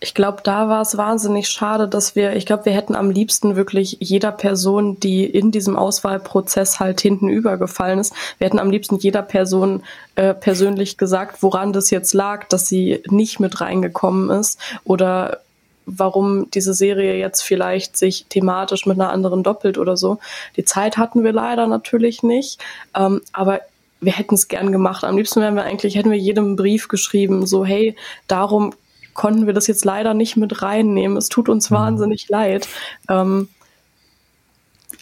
[0.00, 3.56] ich, glaube, da war es wahnsinnig schade, dass wir, ich glaube, wir hätten am liebsten
[3.56, 8.96] wirklich jeder Person, die in diesem Auswahlprozess halt hinten übergefallen ist, wir hätten am liebsten
[8.96, 9.82] jeder Person
[10.14, 15.40] äh, persönlich gesagt, woran das jetzt lag, dass sie nicht mit reingekommen ist oder
[15.88, 20.18] warum diese Serie jetzt vielleicht sich thematisch mit einer anderen doppelt oder so.
[20.56, 22.60] Die Zeit hatten wir leider natürlich nicht,
[22.94, 23.60] ähm, aber
[24.00, 25.02] wir hätten es gern gemacht.
[25.02, 27.96] Am liebsten wären wir eigentlich, hätten wir jedem Brief geschrieben, so hey,
[28.28, 28.74] darum
[29.18, 31.16] konnten wir das jetzt leider nicht mit reinnehmen.
[31.16, 31.74] Es tut uns mhm.
[31.74, 32.68] wahnsinnig leid.
[33.08, 33.48] Ähm,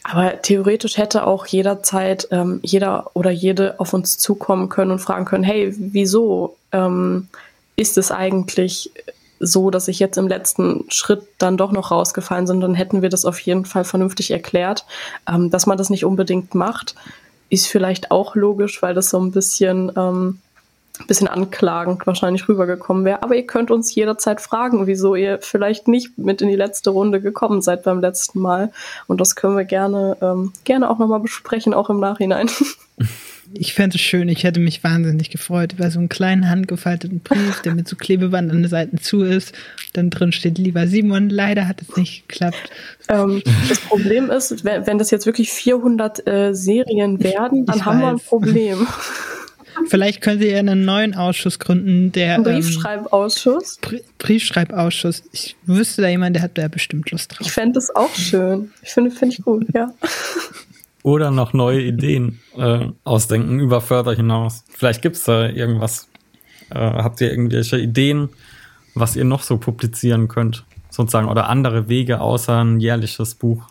[0.02, 5.26] aber theoretisch hätte auch jederzeit ähm, jeder oder jede auf uns zukommen können und fragen
[5.26, 7.28] können, hey, wieso ähm,
[7.76, 8.90] ist es eigentlich
[9.38, 13.10] so, dass ich jetzt im letzten Schritt dann doch noch rausgefallen sind, dann hätten wir
[13.10, 14.86] das auf jeden Fall vernünftig erklärt.
[15.28, 16.94] Ähm, dass man das nicht unbedingt macht,
[17.50, 20.40] ist vielleicht auch logisch, weil das so ein bisschen ähm,
[21.06, 23.22] bisschen anklagend wahrscheinlich rübergekommen wäre.
[23.22, 27.20] Aber ihr könnt uns jederzeit fragen, wieso ihr vielleicht nicht mit in die letzte Runde
[27.20, 28.72] gekommen seid beim letzten Mal.
[29.06, 32.48] Und das können wir gerne, ähm, gerne auch nochmal besprechen, auch im Nachhinein.
[33.52, 37.60] Ich fände es schön, ich hätte mich wahnsinnig gefreut über so einen kleinen handgefalteten Brief,
[37.62, 39.54] der mit so Klebeband an den Seiten zu ist.
[39.92, 42.70] Dann drin steht, lieber Simon, leider hat es nicht geklappt.
[43.08, 47.84] Ähm, das Problem ist, wenn, wenn, das jetzt wirklich 400 äh, Serien werden, dann ich
[47.84, 48.04] haben weiß.
[48.04, 48.86] wir ein Problem.
[49.88, 52.36] Vielleicht können Sie ja einen neuen Ausschuss gründen, der.
[52.36, 53.78] Ähm, Briefschreibausschuss?
[53.90, 55.22] Ähm, Briefschreibausschuss.
[55.32, 57.46] Ich wüsste da jemand, der hat da bestimmt Lust drauf.
[57.46, 58.72] Ich fände das auch schön.
[58.82, 59.92] Ich finde, finde ich gut, ja.
[61.02, 64.64] Oder noch neue Ideen äh, ausdenken über Förder hinaus.
[64.70, 66.08] Vielleicht gibt es da irgendwas.
[66.70, 68.28] Äh, habt ihr irgendwelche Ideen,
[68.94, 70.64] was ihr noch so publizieren könnt?
[70.90, 73.68] Sozusagen, oder andere Wege außer ein jährliches Buch?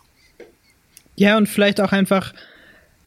[1.16, 2.32] Ja, und vielleicht auch einfach,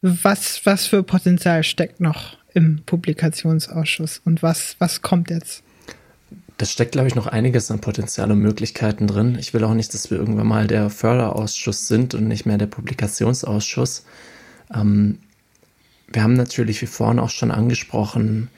[0.01, 5.63] was, was für Potenzial steckt noch im Publikationsausschuss und was, was kommt jetzt?
[6.57, 9.37] Das steckt, glaube ich, noch einiges an Potenzial und Möglichkeiten drin.
[9.39, 12.67] Ich will auch nicht, dass wir irgendwann mal der Förderausschuss sind und nicht mehr der
[12.67, 14.03] Publikationsausschuss.
[14.73, 15.19] Ähm,
[16.11, 18.49] wir haben natürlich, wie vorhin auch schon angesprochen,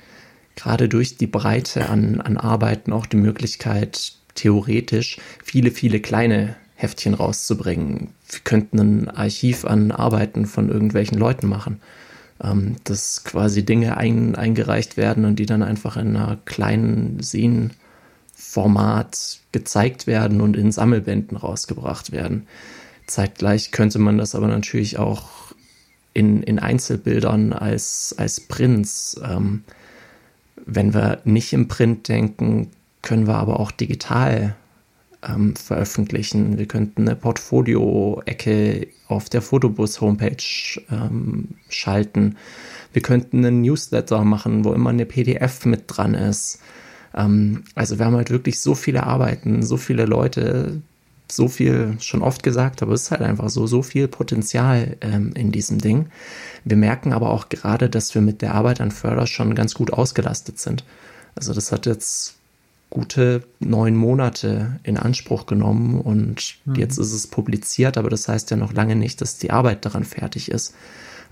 [0.56, 7.14] gerade durch die Breite an, an Arbeiten auch die Möglichkeit, theoretisch viele, viele kleine Heftchen
[7.14, 8.10] rauszubringen.
[8.30, 11.80] Wir könnten ein Archiv an Arbeiten von irgendwelchen Leuten machen
[12.44, 19.40] ähm, dass quasi Dinge ein, eingereicht werden und die dann einfach in einer kleinen Szenenformat
[19.52, 22.48] gezeigt werden und in Sammelbänden rausgebracht werden.
[23.08, 25.30] Zeitgleich könnte man das aber natürlich auch
[26.14, 29.20] in, in Einzelbildern als, als Prints.
[29.24, 29.64] Ähm,
[30.66, 32.70] wenn wir nicht im Print denken,
[33.02, 34.56] können wir aber auch digital
[35.28, 36.58] ähm, veröffentlichen.
[36.58, 42.38] Wir könnten eine Portfolio-Ecke auf der Fotobus-Homepage ähm, schalten.
[42.94, 46.60] Wir könnten einen Newsletter machen, wo immer eine PDF mit dran ist.
[47.14, 50.82] Ähm, also wir haben halt wirklich so viele Arbeiten, so viele Leute,
[51.30, 55.32] so viel schon oft gesagt, aber es ist halt einfach so, so viel Potenzial ähm,
[55.36, 56.08] in diesem Ding.
[56.66, 59.94] Wir merken aber auch gerade, dass wir mit der Arbeit an Förder schon ganz gut
[59.94, 60.84] ausgelastet sind.
[61.36, 62.36] Also das hat jetzt
[62.92, 66.76] gute neun Monate in Anspruch genommen und mhm.
[66.76, 70.04] jetzt ist es publiziert, aber das heißt ja noch lange nicht, dass die Arbeit daran
[70.04, 70.76] fertig ist.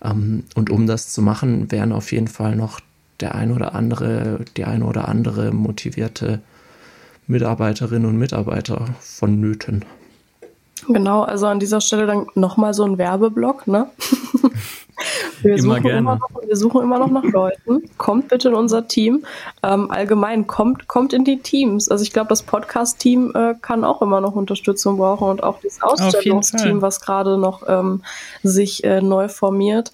[0.03, 2.80] Ähm, und um das zu machen, wären auf jeden Fall noch
[3.20, 6.39] der ein oder andere, die eine oder andere motivierte
[7.28, 9.84] Mitarbeiterinnen und Mitarbeiter vonnöten.
[10.88, 13.90] Genau, also an dieser Stelle dann nochmal so ein Werbeblock, ne?
[15.42, 15.98] Wir immer suchen gerne.
[16.00, 17.90] Immer noch, wir suchen immer noch nach Leuten.
[17.98, 19.26] Kommt bitte in unser Team.
[19.64, 21.90] Ähm, allgemein, kommt, kommt in die Teams.
[21.90, 25.82] Also ich glaube, das Podcast-Team äh, kann auch immer noch Unterstützung brauchen und auch das
[25.82, 28.04] Ausstellungsteam, was gerade noch ähm,
[28.44, 29.94] sich äh, neu formiert.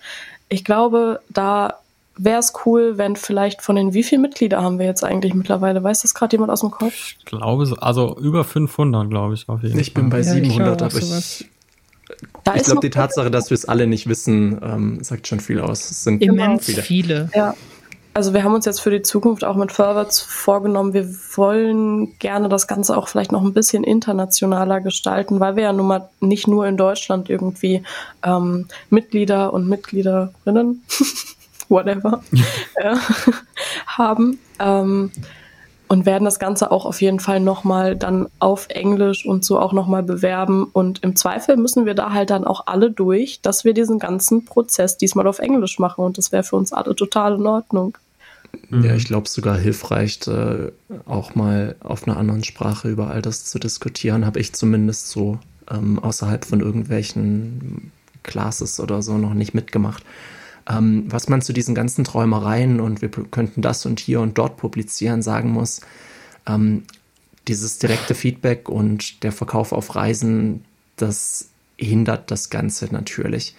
[0.49, 1.75] Ich glaube, da
[2.17, 5.83] wäre es cool, wenn vielleicht von den, wie viele Mitglieder haben wir jetzt eigentlich mittlerweile?
[5.83, 6.93] Weiß das gerade jemand aus dem Kopf?
[7.19, 10.81] Ich glaube, so, also über 500, glaube ich, auf jeden Ich bin bei ja, 700,
[10.81, 11.49] aber ich,
[12.55, 15.89] ich glaube, die Tatsache, dass wir es alle nicht wissen, ähm, sagt schon viel aus.
[15.89, 16.81] Es sind immens viele.
[16.81, 17.29] viele.
[17.33, 17.55] Ja.
[18.13, 22.47] also wir haben uns jetzt für die Zukunft auch mit Forwards vorgenommen, wir wollen gerne
[22.47, 26.47] das Ganze auch vielleicht noch ein bisschen internationaler gestalten, weil wir ja nun mal nicht
[26.47, 27.83] nur in Deutschland irgendwie
[28.23, 30.83] ähm, Mitglieder und Mitgliederinnen,
[31.69, 32.21] whatever,
[32.75, 32.95] äh,
[33.87, 34.39] haben.
[34.59, 35.11] Ähm,
[35.87, 39.71] und werden das Ganze auch auf jeden Fall nochmal dann auf Englisch und so auch
[39.71, 40.63] nochmal bewerben.
[40.63, 44.45] Und im Zweifel müssen wir da halt dann auch alle durch, dass wir diesen ganzen
[44.45, 46.03] Prozess diesmal auf Englisch machen.
[46.03, 47.97] Und das wäre für uns alle total in Ordnung.
[48.71, 50.71] Ja, ich glaube sogar hilfreich, äh,
[51.05, 55.39] auch mal auf einer anderen Sprache über all das zu diskutieren, habe ich zumindest so
[55.69, 57.91] ähm, außerhalb von irgendwelchen
[58.23, 60.03] Classes oder so noch nicht mitgemacht.
[60.67, 64.57] Ähm, was man zu diesen ganzen Träumereien und wir könnten das und hier und dort
[64.57, 65.81] publizieren sagen muss,
[66.47, 66.83] ähm,
[67.47, 73.55] dieses direkte Feedback und der Verkauf auf Reisen, das hindert das Ganze natürlich,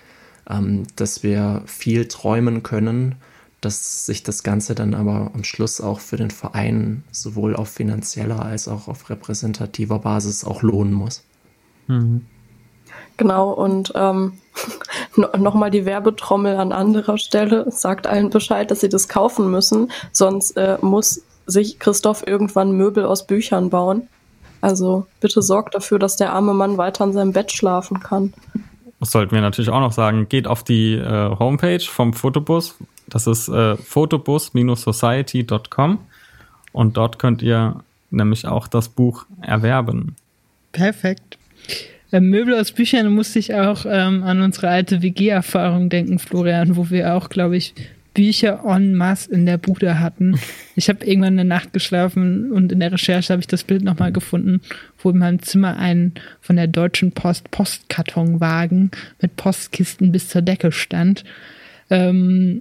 [0.48, 3.16] ähm, dass wir viel träumen können,
[3.60, 8.42] dass sich das Ganze dann aber am Schluss auch für den Verein sowohl auf finanzieller
[8.42, 11.22] als auch auf repräsentativer Basis auch lohnen muss.
[11.86, 12.26] Mhm.
[13.16, 14.34] Genau, und ähm,
[15.16, 20.56] nochmal die Werbetrommel an anderer Stelle, sagt allen Bescheid, dass sie das kaufen müssen, sonst
[20.56, 24.08] äh, muss sich Christoph irgendwann Möbel aus Büchern bauen.
[24.60, 28.32] Also bitte sorgt dafür, dass der arme Mann weiter in seinem Bett schlafen kann.
[28.98, 30.28] Das sollten wir natürlich auch noch sagen.
[30.28, 32.76] Geht auf die äh, Homepage vom Fotobus.
[33.06, 35.98] Das ist äh, photobus-society.com
[36.72, 40.16] und dort könnt ihr nämlich auch das Buch erwerben.
[40.72, 41.36] Perfekt.
[42.12, 47.14] Möbel aus Büchern musste ich auch ähm, an unsere alte WG-Erfahrung denken, Florian, wo wir
[47.14, 47.74] auch, glaube ich,
[48.16, 50.38] Bücher en masse in der Bude hatten.
[50.78, 54.12] Ich habe irgendwann eine Nacht geschlafen und in der Recherche habe ich das Bild nochmal
[54.12, 54.60] gefunden,
[54.98, 58.90] wo in meinem Zimmer ein von der Deutschen Post Postkartonwagen
[59.22, 61.24] mit Postkisten bis zur Decke stand.
[61.88, 62.60] Ähm,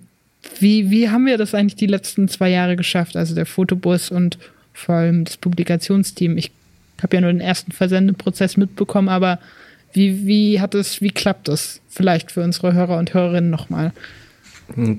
[0.61, 3.17] wie, wie haben wir das eigentlich die letzten zwei Jahre geschafft?
[3.17, 4.37] Also der Fotobus und
[4.71, 6.37] vor allem das Publikationsteam.
[6.37, 6.51] Ich
[7.03, 9.39] habe ja nur den ersten Versendeprozess mitbekommen, aber
[9.93, 13.93] wie, wie hat es, wie klappt das vielleicht für unsere Hörer und Hörerinnen nochmal?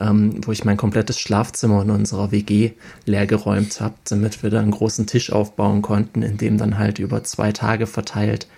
[0.00, 2.72] ähm, wo ich mein komplettes Schlafzimmer in unserer WG
[3.04, 7.24] leergeräumt habe, damit wir da einen großen Tisch aufbauen konnten, in dem dann halt über
[7.24, 8.48] zwei Tage verteilt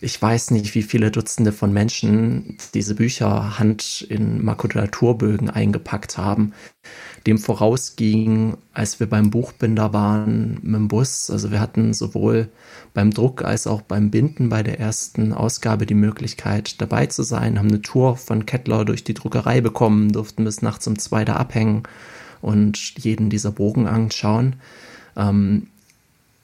[0.00, 6.52] ich weiß nicht, wie viele Dutzende von Menschen diese Bücher Hand in Makulaturbögen eingepackt haben.
[7.26, 11.30] Dem vorausging, als wir beim Buchbinder waren mit dem Bus.
[11.30, 12.48] Also wir hatten sowohl
[12.94, 17.58] beim Druck als auch beim Binden bei der ersten Ausgabe die Möglichkeit dabei zu sein,
[17.58, 21.36] haben eine Tour von Kettler durch die Druckerei bekommen, durften bis nachts um zwei da
[21.36, 21.82] abhängen
[22.42, 24.56] und jeden dieser Bogen anschauen.
[25.16, 25.68] Ähm,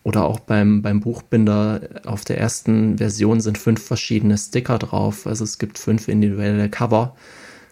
[0.05, 5.26] oder auch beim, beim Buchbinder auf der ersten Version sind fünf verschiedene Sticker drauf.
[5.26, 7.14] Also es gibt fünf individuelle Cover.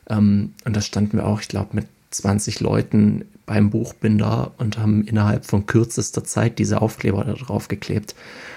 [0.09, 5.05] Ähm, und da standen wir auch, ich glaube, mit 20 Leuten beim Buchbinder und haben
[5.05, 8.15] innerhalb von kürzester Zeit diese Aufkleber da drauf geklebt.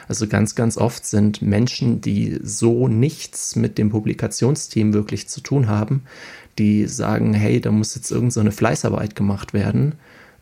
[0.07, 5.67] Also ganz, ganz oft sind Menschen, die so nichts mit dem Publikationsteam wirklich zu tun
[5.67, 6.03] haben,
[6.59, 9.93] die sagen, hey, da muss jetzt irgendeine so Fleißarbeit gemacht werden.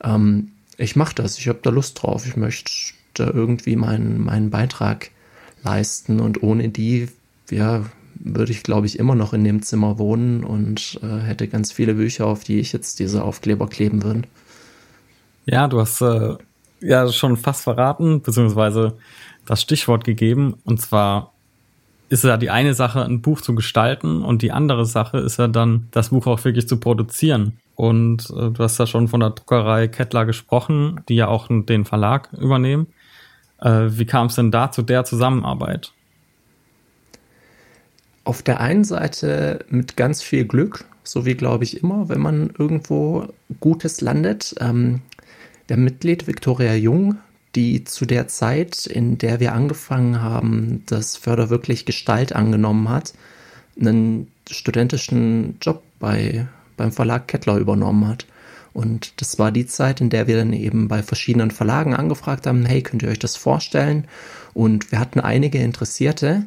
[0.04, 2.72] Ähm, ich mache das, ich habe da Lust drauf, ich möchte
[3.14, 5.12] da irgendwie meinen, meinen Beitrag
[5.64, 6.20] leisten.
[6.20, 7.09] Und ohne die,
[7.49, 7.86] ja,
[8.24, 11.95] würde ich, glaube ich, immer noch in dem Zimmer wohnen und äh, hätte ganz viele
[11.95, 14.24] Bücher, auf die ich jetzt diese Aufkleber kleben würde.
[15.45, 16.36] Ja, du hast äh,
[16.82, 18.97] ja schon fast verraten, beziehungsweise
[19.45, 20.55] das Stichwort gegeben.
[20.64, 21.34] Und zwar
[22.09, 25.47] ist ja die eine Sache, ein Buch zu gestalten und die andere Sache ist ja
[25.47, 27.57] dann, das Buch auch wirklich zu produzieren.
[27.76, 31.86] Und äh, du hast ja schon von der Druckerei Kettler gesprochen, die ja auch den
[31.86, 32.88] Verlag übernehmen.
[33.62, 35.93] Äh, wie kam es denn da zu der Zusammenarbeit?
[38.24, 42.51] Auf der einen Seite mit ganz viel Glück, so wie glaube ich immer, wenn man
[42.57, 43.28] irgendwo
[43.59, 44.55] Gutes landet.
[44.59, 45.01] Ähm,
[45.70, 47.18] der Mitglied Viktoria Jung,
[47.55, 53.14] die zu der Zeit, in der wir angefangen haben, das Förder wirklich Gestalt angenommen hat,
[53.80, 56.47] einen studentischen Job bei,
[56.78, 58.26] beim Verlag Kettler übernommen hat.
[58.74, 62.66] Und das war die Zeit, in der wir dann eben bei verschiedenen Verlagen angefragt haben,
[62.66, 64.06] hey, könnt ihr euch das vorstellen?
[64.54, 66.46] Und wir hatten einige Interessierte.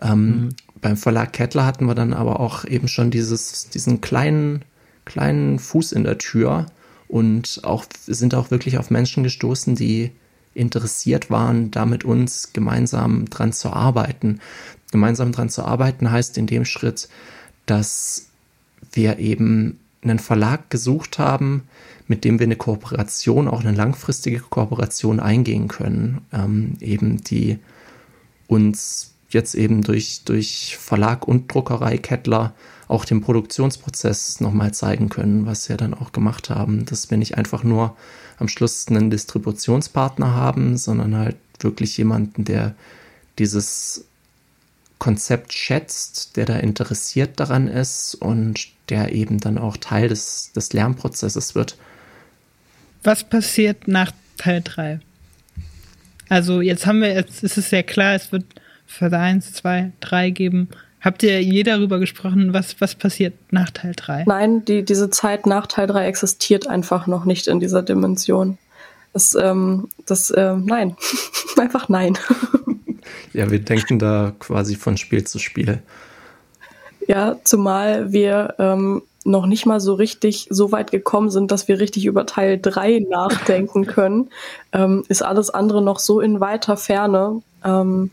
[0.00, 0.48] Ähm, mhm.
[0.80, 4.64] Beim Verlag Kettler hatten wir dann aber auch eben schon dieses, diesen kleinen,
[5.04, 6.66] kleinen Fuß in der Tür
[7.08, 10.12] und auch, sind auch wirklich auf Menschen gestoßen, die
[10.54, 14.40] interessiert waren, da mit uns gemeinsam dran zu arbeiten.
[14.90, 17.08] Gemeinsam dran zu arbeiten heißt in dem Schritt,
[17.66, 18.28] dass
[18.92, 21.64] wir eben einen Verlag gesucht haben,
[22.06, 27.58] mit dem wir eine Kooperation, auch eine langfristige Kooperation eingehen können, ähm, eben die
[28.46, 32.54] uns jetzt eben durch, durch Verlag und Druckerei Kettler
[32.86, 37.36] auch den Produktionsprozess nochmal zeigen können, was wir dann auch gemacht haben, dass wir nicht
[37.36, 37.96] einfach nur
[38.38, 42.74] am Schluss einen Distributionspartner haben, sondern halt wirklich jemanden, der
[43.38, 44.06] dieses
[44.98, 50.72] Konzept schätzt, der da interessiert daran ist und der eben dann auch Teil des, des
[50.72, 51.76] Lernprozesses wird.
[53.02, 55.00] Was passiert nach Teil 3?
[56.28, 58.44] Also jetzt haben wir, jetzt ist es sehr klar, es wird
[58.86, 60.68] Förder 1, 2, 3 geben.
[61.00, 64.24] Habt ihr je darüber gesprochen, was, was passiert nach Teil 3?
[64.26, 68.58] Nein, die, diese Zeit nach Teil 3 existiert einfach noch nicht in dieser Dimension.
[69.12, 70.96] Das, ähm, das, äh, nein.
[71.56, 72.18] einfach nein.
[73.32, 75.82] Ja, wir denken da quasi von Spiel zu Spiel.
[77.06, 81.80] Ja, zumal wir ähm, noch nicht mal so richtig so weit gekommen sind, dass wir
[81.80, 84.30] richtig über Teil 3 nachdenken können,
[84.72, 87.42] ähm, ist alles andere noch so in weiter Ferne.
[87.64, 88.10] Ähm,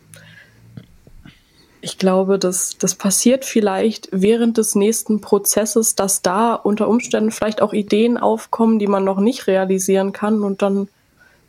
[1.81, 7.61] ich glaube, das, das passiert vielleicht während des nächsten Prozesses, dass da unter Umständen vielleicht
[7.61, 10.87] auch Ideen aufkommen, die man noch nicht realisieren kann und dann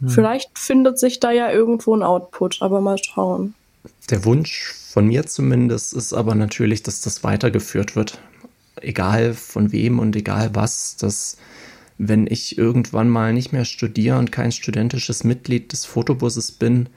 [0.01, 0.09] hm.
[0.09, 3.55] vielleicht findet sich da ja irgendwo ein Output, aber mal schauen.
[4.11, 8.19] Der Wunsch von mir zumindest ist aber natürlich, dass das weitergeführt wird.
[8.81, 11.37] Egal von wem und egal was, dass
[11.99, 16.89] wenn ich irgendwann mal nicht mehr studiere und kein studentisches Mitglied des Fotobusses bin,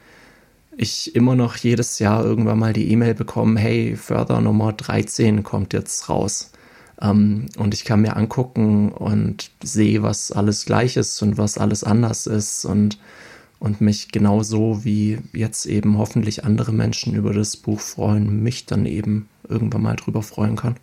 [0.76, 5.74] ich immer noch jedes Jahr irgendwann mal die E-Mail bekomme, hey, Förder Nummer 13 kommt
[5.74, 6.52] jetzt raus.
[7.02, 11.84] Ähm, und ich kann mir angucken und sehe, was alles gleich ist und was alles
[11.84, 12.98] anders ist und
[13.60, 18.86] und mich genauso wie jetzt eben hoffentlich andere Menschen über das Buch freuen, mich dann
[18.86, 20.78] eben irgendwann mal drüber freuen kann.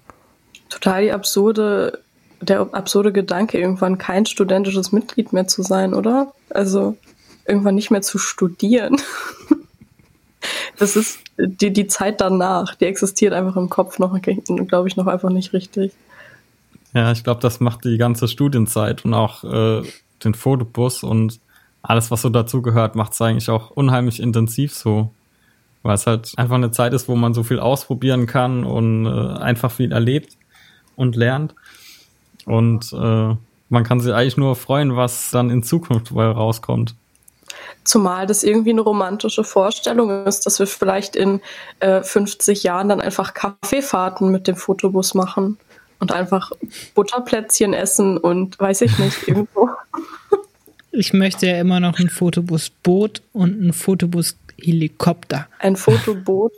[0.69, 2.01] Total die absurde,
[2.41, 6.35] der absurde Gedanke, irgendwann kein studentisches Mitglied mehr zu sein, oder?
[6.51, 6.97] Also
[7.47, 8.97] irgendwann nicht mehr zu studieren.
[10.79, 15.07] Das ist die, die Zeit danach, die existiert einfach im Kopf noch, glaube ich, noch
[15.07, 15.93] einfach nicht richtig.
[16.97, 19.83] Ja, ich glaube, das macht die ganze Studienzeit und auch äh,
[20.25, 21.41] den Fotobus und
[21.83, 25.13] alles, was so dazugehört, macht es eigentlich auch unheimlich intensiv so.
[25.83, 29.11] Weil es halt einfach eine Zeit ist, wo man so viel ausprobieren kann und äh,
[29.11, 30.39] einfach viel erlebt
[30.97, 31.55] und lernt.
[32.47, 33.37] Und äh,
[33.69, 36.95] man kann sich eigentlich nur freuen, was dann in Zukunft rauskommt.
[37.85, 41.43] Zumal das irgendwie eine romantische Vorstellung ist, dass wir vielleicht in
[41.81, 45.59] äh, 50 Jahren dann einfach Kaffeefahrten mit dem Fotobus machen
[45.99, 46.53] und einfach
[46.95, 49.71] Butterplätzchen essen und weiß ich nicht, irgendwo.
[50.93, 55.47] Ich möchte ja immer noch ein Fotobus-Boot und ein Fotobus-Helikopter.
[55.59, 56.53] Ein Fotoboot?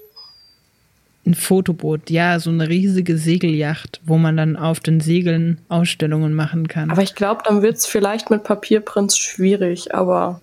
[1.27, 6.69] Ein Fotoboot, ja, so eine riesige Segelyacht, wo man dann auf den Segeln Ausstellungen machen
[6.69, 6.91] kann.
[6.91, 10.41] Aber ich glaube, dann wird es vielleicht mit Papierprinz schwierig, aber.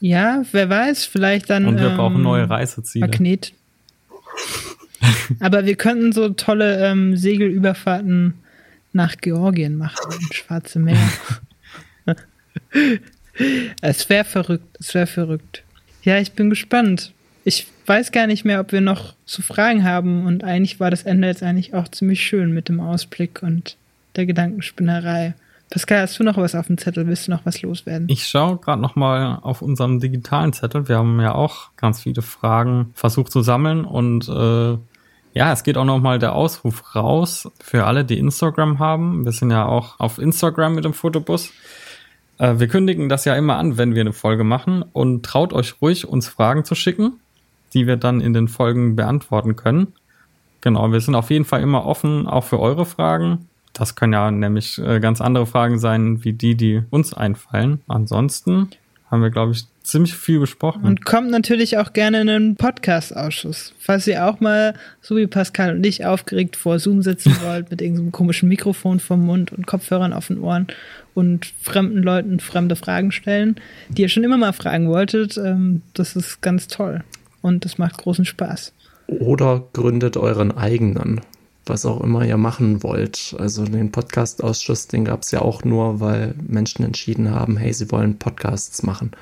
[0.00, 1.66] Ja, wer weiß, vielleicht dann.
[1.66, 3.06] Und wir ähm, brauchen neue Reiseziele.
[3.06, 3.54] Magnet.
[5.40, 8.34] aber wir könnten so tolle ähm, Segelüberfahrten
[8.92, 10.98] nach Georgien machen, ins Schwarze Meer.
[13.80, 15.62] Es wäre verrückt, es wäre verrückt.
[16.02, 17.12] Ja, ich bin gespannt.
[17.44, 21.04] Ich weiß gar nicht mehr, ob wir noch zu Fragen haben und eigentlich war das
[21.04, 23.76] Ende jetzt eigentlich auch ziemlich schön mit dem Ausblick und
[24.16, 25.34] der Gedankenspinnerei.
[25.70, 27.06] Pascal, hast du noch was auf dem Zettel?
[27.06, 28.08] Willst du noch was loswerden?
[28.08, 30.88] Ich schaue gerade noch mal auf unserem digitalen Zettel.
[30.88, 34.78] Wir haben ja auch ganz viele Fragen versucht zu sammeln und äh,
[35.38, 39.24] ja, es geht auch noch mal der Ausruf raus für alle, die Instagram haben.
[39.24, 41.52] Wir sind ja auch auf Instagram mit dem Fotobus.
[42.38, 45.80] Äh, wir kündigen das ja immer an, wenn wir eine Folge machen und traut euch
[45.80, 47.20] ruhig, uns Fragen zu schicken,
[47.72, 49.92] die wir dann in den Folgen beantworten können.
[50.60, 53.46] Genau, wir sind auf jeden Fall immer offen, auch für eure Fragen.
[53.72, 57.80] Das können ja nämlich äh, ganz andere Fragen sein, wie die, die uns einfallen.
[57.86, 58.70] Ansonsten
[59.08, 60.84] haben wir, glaube ich, ziemlich viel besprochen.
[60.84, 63.74] Und kommt natürlich auch gerne in den Podcast-Ausschuss.
[63.78, 67.80] Falls ihr auch mal, so wie Pascal und ich, aufgeregt vor Zoom sitzen wollt, mit
[67.80, 70.66] irgendeinem komischen Mikrofon vom Mund und Kopfhörern auf den Ohren
[71.14, 73.56] und fremden Leuten fremde Fragen stellen,
[73.88, 77.02] die ihr schon immer mal fragen wolltet, ähm, das ist ganz toll.
[77.40, 78.72] Und das macht großen Spaß.
[79.06, 81.22] Oder gründet euren eigenen
[81.68, 83.36] was auch immer ihr machen wollt.
[83.38, 87.90] Also den Podcast-Ausschuss, den gab es ja auch nur, weil Menschen entschieden haben, hey, sie
[87.90, 89.12] wollen Podcasts machen.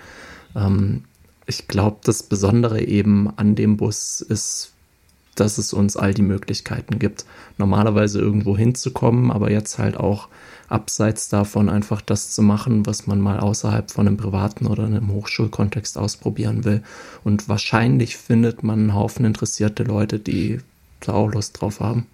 [0.57, 1.05] Ähm,
[1.47, 4.73] ich glaube, das Besondere eben an dem Bus ist,
[5.37, 7.25] dass es uns all die Möglichkeiten gibt,
[7.59, 10.29] normalerweise irgendwo hinzukommen, aber jetzt halt auch
[10.69, 15.13] abseits davon einfach das zu machen, was man mal außerhalb von einem privaten oder einem
[15.13, 16.83] Hochschulkontext ausprobieren will.
[17.23, 20.59] Und wahrscheinlich findet man einen Haufen interessierte Leute, die
[21.01, 22.07] da auch Lust drauf haben.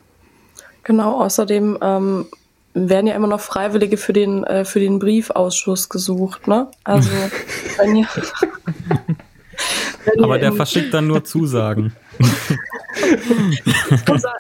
[0.82, 2.26] Genau, außerdem ähm,
[2.74, 6.68] werden ja immer noch Freiwillige für den, äh, für den Briefausschuss gesucht, ne?
[6.84, 7.10] Also,
[7.78, 8.06] wenn ihr.
[10.04, 11.92] wenn Aber der verschickt dann nur Zusagen.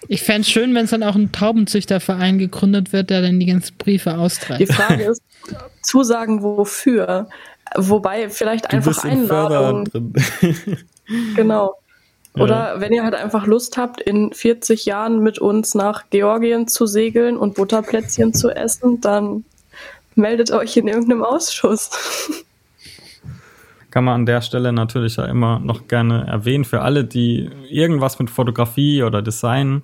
[0.08, 3.46] ich fände es schön, wenn es dann auch ein Taubenzüchterverein gegründet wird, der dann die
[3.46, 4.60] ganzen Briefe austreibt.
[4.60, 5.22] Die Frage ist,
[5.82, 7.28] Zusagen wofür?
[7.76, 10.14] Wobei vielleicht du einfach Einladungen.
[11.36, 11.74] genau.
[12.34, 12.80] Oder ja.
[12.80, 17.36] wenn ihr halt einfach Lust habt, in 40 Jahren mit uns nach Georgien zu segeln
[17.36, 19.44] und Butterplätzchen zu essen, dann
[20.14, 21.90] meldet euch in irgendeinem Ausschuss.
[23.90, 28.18] Kann man an der Stelle natürlich ja immer noch gerne erwähnen, für alle, die irgendwas
[28.18, 29.82] mit Fotografie oder Design,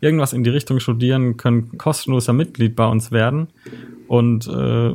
[0.00, 3.48] irgendwas in die Richtung studieren, können kostenloser Mitglied bei uns werden.
[4.06, 4.94] Und äh,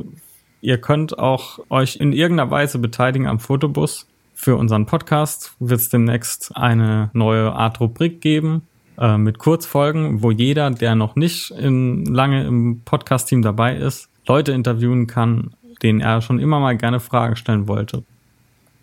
[0.62, 4.06] ihr könnt auch euch in irgendeiner Weise beteiligen am Fotobus
[4.44, 8.60] für unseren Podcast wird es demnächst eine neue Art Rubrik geben
[8.98, 14.52] äh, mit Kurzfolgen, wo jeder, der noch nicht in, lange im Podcast-Team dabei ist, Leute
[14.52, 18.02] interviewen kann, denen er schon immer mal gerne Fragen stellen wollte.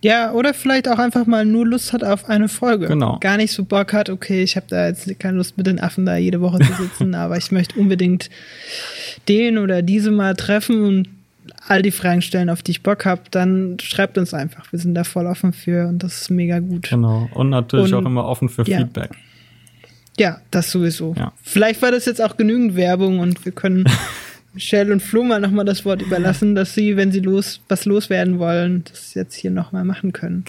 [0.03, 2.87] Ja, oder vielleicht auch einfach mal nur Lust hat auf eine Folge.
[2.87, 3.19] Genau.
[3.19, 6.07] Gar nicht so Bock hat, okay, ich habe da jetzt keine Lust mit den Affen
[6.07, 8.31] da jede Woche zu sitzen, aber ich möchte unbedingt
[9.29, 11.20] den oder diese mal treffen und
[11.67, 14.71] all die Fragen stellen, auf die ich Bock habe, dann schreibt uns einfach.
[14.71, 16.89] Wir sind da voll offen für und das ist mega gut.
[16.89, 17.29] Genau.
[17.33, 18.79] Und natürlich und, auch immer offen für ja.
[18.79, 19.11] Feedback.
[20.19, 21.15] Ja, das sowieso.
[21.17, 21.33] Ja.
[21.41, 23.85] Vielleicht war das jetzt auch genügend Werbung und wir können
[24.53, 28.37] Michelle und Flo mal nochmal das Wort überlassen, dass sie, wenn sie los, was loswerden
[28.39, 30.43] wollen, das jetzt hier nochmal machen können.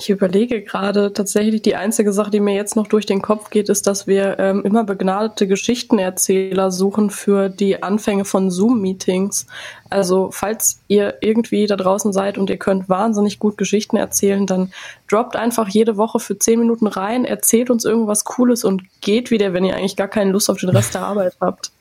[0.00, 3.68] Ich überlege gerade tatsächlich, die einzige Sache, die mir jetzt noch durch den Kopf geht,
[3.68, 9.46] ist, dass wir ähm, immer begnadete Geschichtenerzähler suchen für die Anfänge von Zoom-Meetings.
[9.90, 14.72] Also falls ihr irgendwie da draußen seid und ihr könnt wahnsinnig gut Geschichten erzählen, dann
[15.08, 19.52] droppt einfach jede Woche für zehn Minuten rein, erzählt uns irgendwas Cooles und geht wieder,
[19.52, 21.72] wenn ihr eigentlich gar keine Lust auf den Rest der Arbeit habt.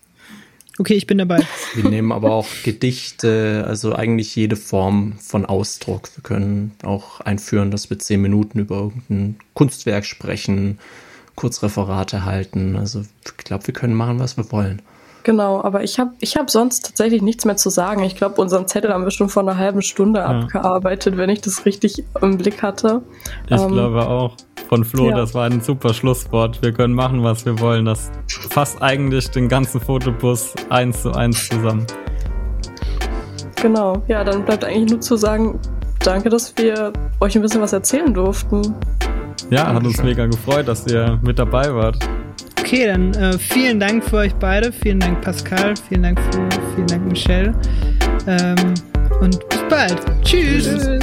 [0.80, 1.40] Okay, ich bin dabei.
[1.74, 6.10] Wir nehmen aber auch Gedichte, also eigentlich jede Form von Ausdruck.
[6.16, 10.78] Wir können auch einführen, dass wir zehn Minuten über irgendein Kunstwerk sprechen,
[11.36, 12.76] Kurzreferate halten.
[12.76, 14.84] Also ich glaube, wir können machen, was wir wollen.
[15.28, 18.02] Genau, aber ich habe ich hab sonst tatsächlich nichts mehr zu sagen.
[18.02, 20.26] Ich glaube, unseren Zettel haben wir schon vor einer halben Stunde ja.
[20.28, 23.02] abgearbeitet, wenn ich das richtig im Blick hatte.
[23.50, 24.38] Ich ähm, glaube auch.
[24.70, 25.18] Von Flo, ja.
[25.18, 26.62] das war ein super Schlusswort.
[26.62, 27.84] Wir können machen, was wir wollen.
[27.84, 28.10] Das
[28.52, 31.86] fasst eigentlich den ganzen Fotobus eins zu eins zusammen.
[33.62, 35.60] Genau, ja, dann bleibt eigentlich nur zu sagen,
[36.06, 38.74] danke, dass wir euch ein bisschen was erzählen durften.
[39.50, 41.98] Ja, hat uns mega gefreut, dass ihr mit dabei wart.
[42.68, 44.74] Okay, dann äh, vielen Dank für euch beide.
[44.74, 45.74] Vielen Dank, Pascal.
[45.88, 46.50] Vielen Dank, Flo.
[46.76, 47.56] Vielen Dank, Michelle.
[48.28, 48.74] Ähm,
[49.22, 49.96] und bis bald.
[50.22, 50.66] Tschüss.
[50.66, 51.00] Tschüss.